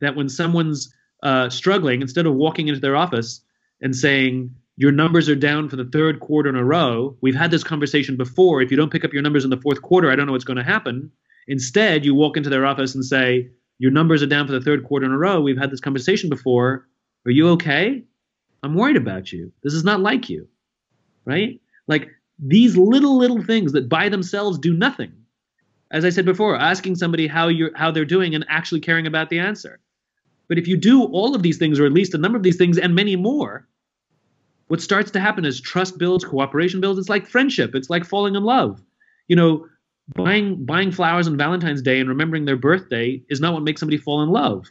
[0.00, 0.94] that when someone's
[1.26, 3.40] uh, struggling, instead of walking into their office
[3.82, 7.16] and saying, your numbers are down for the third quarter in a row.
[7.20, 8.62] We've had this conversation before.
[8.62, 10.44] If you don't pick up your numbers in the fourth quarter, I don't know what's
[10.44, 11.10] going to happen.
[11.48, 13.48] Instead, you walk into their office and say,
[13.78, 15.40] Your numbers are down for the third quarter in a row.
[15.40, 16.86] We've had this conversation before.
[17.24, 18.04] Are you okay?
[18.62, 19.52] I'm worried about you.
[19.64, 20.46] This is not like you.
[21.24, 21.60] Right?
[21.88, 22.08] Like
[22.38, 25.12] these little, little things that by themselves do nothing.
[25.90, 29.30] As I said before, asking somebody how you're how they're doing and actually caring about
[29.30, 29.80] the answer.
[30.48, 32.56] But if you do all of these things, or at least a number of these
[32.56, 33.66] things and many more,
[34.68, 36.98] what starts to happen is trust builds, cooperation builds.
[36.98, 37.74] It's like friendship.
[37.74, 38.80] It's like falling in love.
[39.28, 39.66] You know,
[40.14, 43.98] buying buying flowers on Valentine's Day and remembering their birthday is not what makes somebody
[43.98, 44.66] fall in love.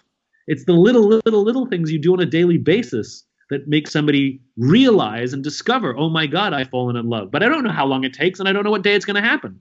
[0.47, 4.41] It's the little little little things you do on a daily basis that make somebody
[4.57, 7.32] realize and discover, oh my God, I've fallen in love.
[7.32, 9.05] But I don't know how long it takes, and I don't know what day it's
[9.05, 9.59] going to happen.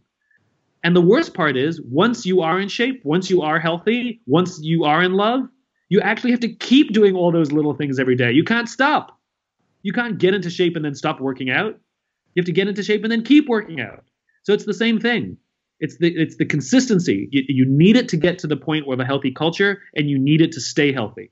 [0.83, 4.61] And the worst part is, once you are in shape, once you are healthy, once
[4.61, 5.49] you are in love,
[5.95, 8.33] you actually have to keep doing all those little things every day.
[8.33, 9.17] You can't stop.
[9.83, 11.79] You can't get into shape and then stop working out.
[12.35, 14.03] You have to get into shape and then keep working out.
[14.43, 15.37] So it's the same thing.
[15.79, 17.29] It's the it's the consistency.
[17.31, 20.19] You, you need it to get to the point where the healthy culture, and you
[20.19, 21.31] need it to stay healthy.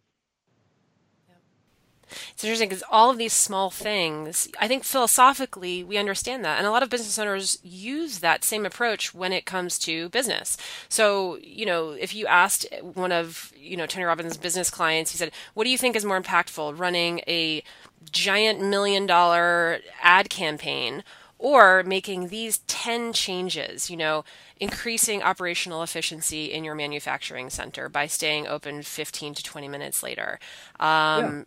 [2.32, 6.58] It's interesting because all of these small things, I think philosophically we understand that.
[6.58, 10.56] And a lot of business owners use that same approach when it comes to business.
[10.88, 15.18] So, you know, if you asked one of, you know, Tony Robbins' business clients, he
[15.18, 17.62] said, What do you think is more impactful, running a
[18.10, 21.04] giant million dollar ad campaign
[21.38, 24.24] or making these 10 changes, you know,
[24.62, 30.38] increasing operational efficiency in your manufacturing center by staying open 15 to 20 minutes later.
[30.78, 30.86] Um,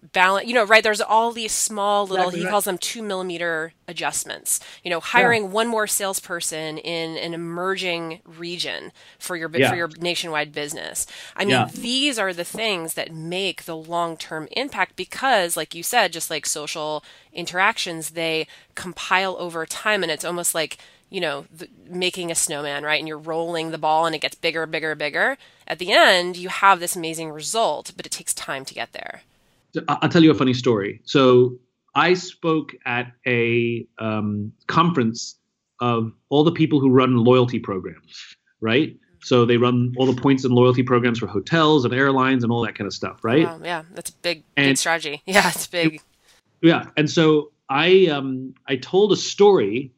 [0.01, 0.07] yeah.
[0.11, 0.83] balance, you know, right.
[0.83, 2.51] There's all these small little, exactly he right.
[2.51, 5.49] calls them two millimeter adjustments, you know, hiring yeah.
[5.49, 9.69] one more salesperson in an emerging region for your, yeah.
[9.69, 11.07] for your nationwide business.
[11.37, 16.11] I mean, these are the things that make the long-term impact because like you said,
[16.11, 17.01] just like social
[17.31, 18.45] interactions, they
[18.75, 20.77] compile over time and it's almost like,
[21.15, 22.99] you know, the, making a snowman, right?
[22.99, 25.37] And you're rolling the ball and it gets bigger, and bigger, and bigger.
[25.65, 29.21] At the end, you have this amazing result, but it takes time to get there.
[29.87, 30.99] I'll tell you a funny story.
[31.05, 31.57] So
[31.95, 35.37] I spoke at a um, conference
[35.79, 38.97] of all the people who run loyalty programs, right?
[39.23, 42.61] So they run all the points and loyalty programs for hotels and airlines and all
[42.65, 43.45] that kind of stuff, right?
[43.45, 45.21] Wow, yeah, that's a big, and, big strategy.
[45.25, 46.01] Yeah, it's big.
[46.61, 49.93] Yeah, and so I um I told a story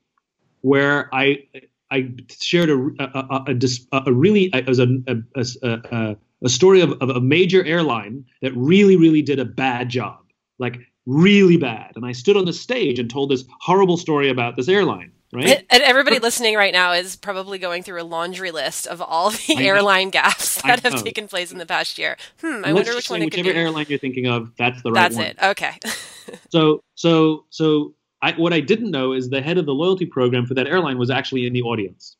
[0.68, 1.44] where I
[1.90, 3.56] I shared a a,
[3.92, 4.88] a, a really it was a
[5.34, 10.20] a, a story of, of a major airline that really really did a bad job,
[10.60, 11.94] like really bad.
[11.96, 15.12] And I stood on the stage and told this horrible story about this airline.
[15.34, 15.66] Right?
[15.70, 19.56] And everybody listening right now is probably going through a laundry list of all the
[19.58, 20.22] I airline know.
[20.22, 22.16] gaffes that have taken place in the past year.
[22.40, 24.92] Hmm, I Let's wonder which one it could whichever airline you're thinking of, that's the
[24.92, 25.34] right that's one.
[25.38, 26.30] That's it.
[26.30, 26.38] Okay.
[26.50, 30.46] so, so, so I, what I didn't know is the head of the loyalty program
[30.46, 32.18] for that airline was actually in the audience,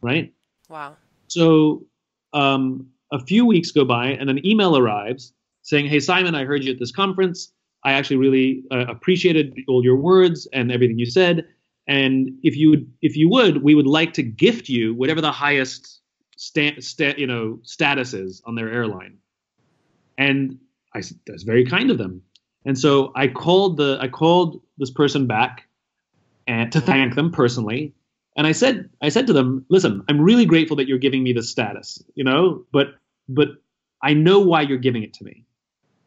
[0.00, 0.32] right?
[0.68, 0.96] Wow.
[1.26, 1.86] So
[2.32, 5.32] um, a few weeks go by, and an email arrives
[5.62, 7.52] saying, "Hey Simon, I heard you at this conference.
[7.84, 11.46] I actually really uh, appreciated all your words and everything you said.
[11.88, 15.32] And if you would, if you would, we would like to gift you whatever the
[15.32, 16.00] highest
[16.36, 19.18] sta- sta- you know status is on their airline."
[20.16, 20.58] And
[20.94, 22.22] I said, "That's very kind of them."
[22.64, 25.66] And so I called the I called this person back
[26.46, 27.94] and to thank them personally.
[28.36, 31.32] And I said I said to them, "Listen, I'm really grateful that you're giving me
[31.32, 32.94] this status, you know, but
[33.28, 33.48] but
[34.02, 35.44] I know why you're giving it to me.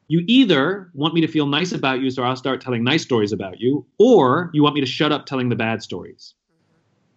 [0.07, 3.31] You either want me to feel nice about you so I'll start telling nice stories
[3.31, 6.35] about you, or you want me to shut up telling the bad stories."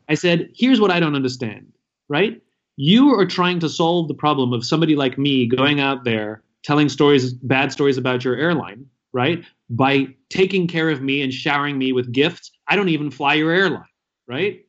[0.08, 1.72] I said, "Here's what I don't understand,
[2.08, 2.40] right?
[2.76, 6.88] You are trying to solve the problem of somebody like me going out there telling
[6.88, 9.44] stories bad stories about your airline right?
[9.70, 13.50] By taking care of me and showering me with gifts, I don't even fly your
[13.50, 13.84] airline,
[14.26, 14.66] right?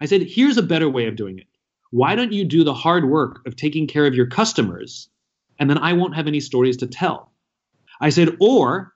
[0.00, 1.46] I said, here's a better way of doing it.
[1.90, 5.08] Why don't you do the hard work of taking care of your customers,
[5.58, 7.32] and then I won't have any stories to tell?
[8.00, 8.94] I said, or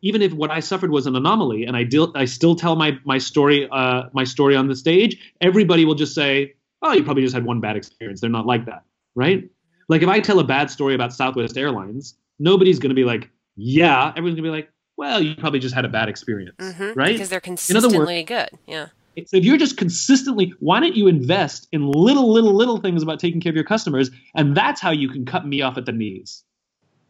[0.00, 2.98] even if what I suffered was an anomaly, and I, deal, I still tell my
[3.04, 7.22] my story uh, my story on the stage, everybody will just say, "Oh, you probably
[7.22, 9.48] just had one bad experience." They're not like that, right?
[9.88, 13.30] Like if I tell a bad story about Southwest Airlines, nobody's going to be like,
[13.58, 17.12] yeah, everyone's gonna be like, well, you probably just had a bad experience, mm-hmm, right?
[17.12, 18.50] Because they're consistently words, good.
[18.66, 18.86] Yeah.
[19.26, 23.18] So if you're just consistently, why don't you invest in little, little, little things about
[23.18, 25.92] taking care of your customers, and that's how you can cut me off at the
[25.92, 26.44] knees,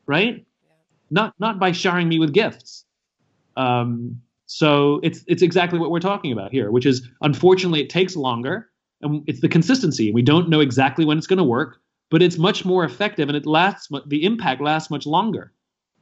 [0.07, 0.37] right?
[0.37, 0.75] Yeah.
[1.11, 2.85] Not not by showering me with gifts.
[3.57, 8.17] Um, so it's it's exactly what we're talking about here, which is unfortunately it takes
[8.17, 8.71] longer,
[9.03, 10.13] and it's the consistency.
[10.13, 11.79] We don't know exactly when it's going to work,
[12.11, 13.89] but it's much more effective, and it lasts.
[14.07, 15.53] The impact lasts much longer.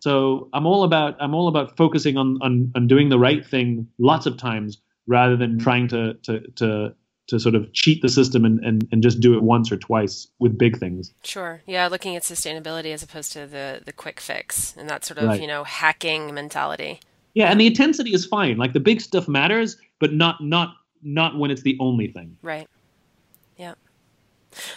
[0.07, 3.89] So I'm all about I'm all about focusing on on, on doing the right thing
[3.99, 4.79] lots of times
[5.09, 6.95] rather than trying to to to
[7.27, 10.29] to sort of cheat the system and, and, and just do it once or twice
[10.39, 11.13] with big things.
[11.25, 11.61] Sure.
[11.67, 15.25] Yeah, looking at sustainability as opposed to the the quick fix and that sort of,
[15.25, 15.41] right.
[15.41, 17.01] you know, hacking mentality.
[17.35, 18.59] Yeah, and the intensity is fine.
[18.59, 22.37] Like the big stuff matters, but not not not when it's the only thing.
[22.43, 22.69] Right.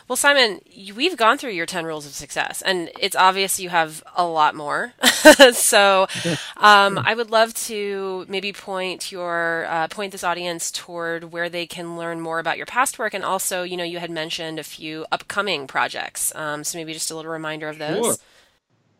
[0.08, 0.62] Well, Simon,
[0.96, 4.56] we've gone through your 10 rules of success, and it's obvious you have a lot
[4.56, 4.94] more.
[5.54, 6.08] so,
[6.58, 11.66] um, I would love to maybe point your uh, point this audience toward where they
[11.66, 14.64] can learn more about your past work, and also, you know, you had mentioned a
[14.64, 16.34] few upcoming projects.
[16.36, 18.06] Um, so maybe just a little reminder of those.
[18.06, 18.16] Sure.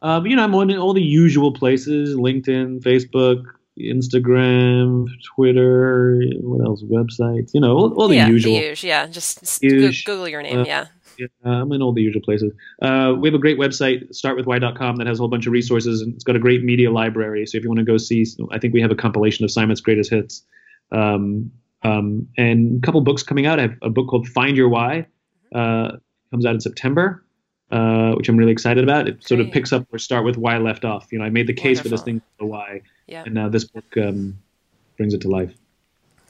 [0.02, 3.44] Um, you know, I'm on all the usual places: LinkedIn, Facebook,
[3.80, 6.84] Instagram, Twitter, what else?
[6.84, 8.54] Websites, you know, all, all the yeah, usual.
[8.54, 10.88] The usual, yeah, just Google your name, uh, yeah.
[11.18, 11.28] yeah.
[11.44, 12.52] I'm in all the usual places.
[12.82, 16.14] Uh, we have a great website, startwithwhy.com, that has a whole bunch of resources, and
[16.14, 17.46] it's got a great media library.
[17.46, 19.82] So if you want to go see, I think we have a compilation of Simon's
[19.82, 20.44] greatest hits,
[20.92, 21.52] um,
[21.84, 23.60] um, and a couple books coming out.
[23.60, 25.08] I have a book called Find Your Why,
[25.56, 25.94] uh,
[26.32, 27.24] comes out in September.
[27.72, 29.08] Uh, which I'm really excited about.
[29.08, 29.28] It Great.
[29.28, 31.12] sort of picks up or Start With Why I left off.
[31.12, 31.84] You know, I made the case Wonderful.
[31.84, 33.24] for this thing, the why, yeah.
[33.24, 34.40] and now this book um,
[34.98, 35.54] brings it to life.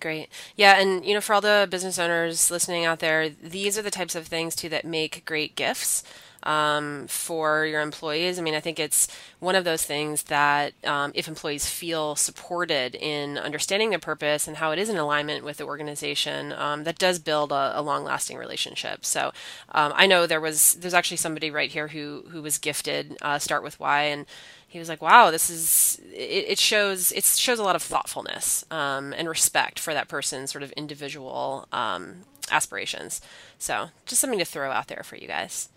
[0.01, 0.29] Great.
[0.55, 3.91] Yeah, and you know, for all the business owners listening out there, these are the
[3.91, 6.03] types of things too that make great gifts
[6.43, 8.39] um, for your employees.
[8.39, 9.07] I mean, I think it's
[9.39, 14.57] one of those things that um, if employees feel supported in understanding their purpose and
[14.57, 18.37] how it is in alignment with the organization, um, that does build a, a long-lasting
[18.37, 19.05] relationship.
[19.05, 19.31] So
[19.71, 23.39] um, I know there was there's actually somebody right here who who was gifted uh,
[23.39, 24.25] Start with Why and
[24.69, 28.63] he was like, "Wow, this is it, it shows it shows a lot of thoughtfulness
[28.69, 33.19] um, and respect for that person's sort of individual um, aspirations."
[33.57, 35.69] So, just something to throw out there for you guys.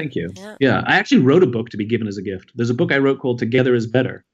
[0.00, 0.32] Thank you.
[0.34, 0.56] Yeah.
[0.60, 0.82] yeah.
[0.86, 2.52] I actually wrote a book to be given as a gift.
[2.54, 4.24] There's a book I wrote called Together is Better.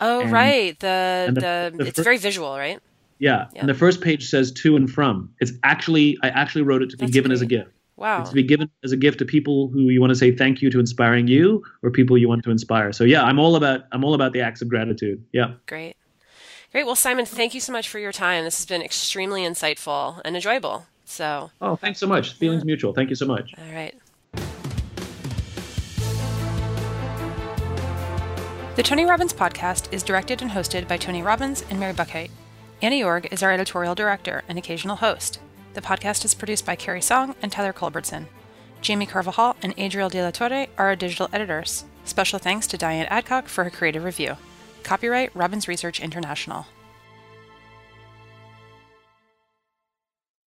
[0.00, 0.78] Oh, and, right.
[0.80, 2.80] The, the, the, it's first, very visual, right?
[3.18, 3.46] Yeah.
[3.54, 3.60] yeah.
[3.60, 5.30] And the first page says to and from.
[5.40, 7.36] It's actually I actually wrote it to be given great.
[7.36, 7.70] as a gift.
[7.96, 8.22] Wow.
[8.22, 10.60] It's to be given as a gift to people who you want to say thank
[10.60, 12.92] you to inspiring you or people you want to inspire.
[12.92, 15.24] So yeah, I'm all about I'm all about the acts of gratitude.
[15.32, 15.54] Yeah.
[15.66, 15.96] Great.
[16.72, 16.84] Great.
[16.86, 18.44] Well, Simon, thank you so much for your time.
[18.44, 20.86] This has been extremely insightful and enjoyable.
[21.04, 22.32] So Oh, thanks so much.
[22.32, 22.66] Feelings yeah.
[22.66, 22.92] mutual.
[22.92, 23.52] Thank you so much.
[23.56, 23.94] All right.
[28.74, 32.30] The Tony Robbins podcast is directed and hosted by Tony Robbins and Mary Buckheit.
[32.80, 35.40] Ana Yoerg is our editorial director and occasional host.
[35.74, 38.28] The podcast is produced by Carrie Song and Tyler Culbertson.
[38.80, 41.84] Jamie Carvajal and Adriel De La Torre are our digital editors.
[42.06, 44.38] Special thanks to Diane Adcock for her creative review.
[44.84, 46.64] Copyright Robbins Research International.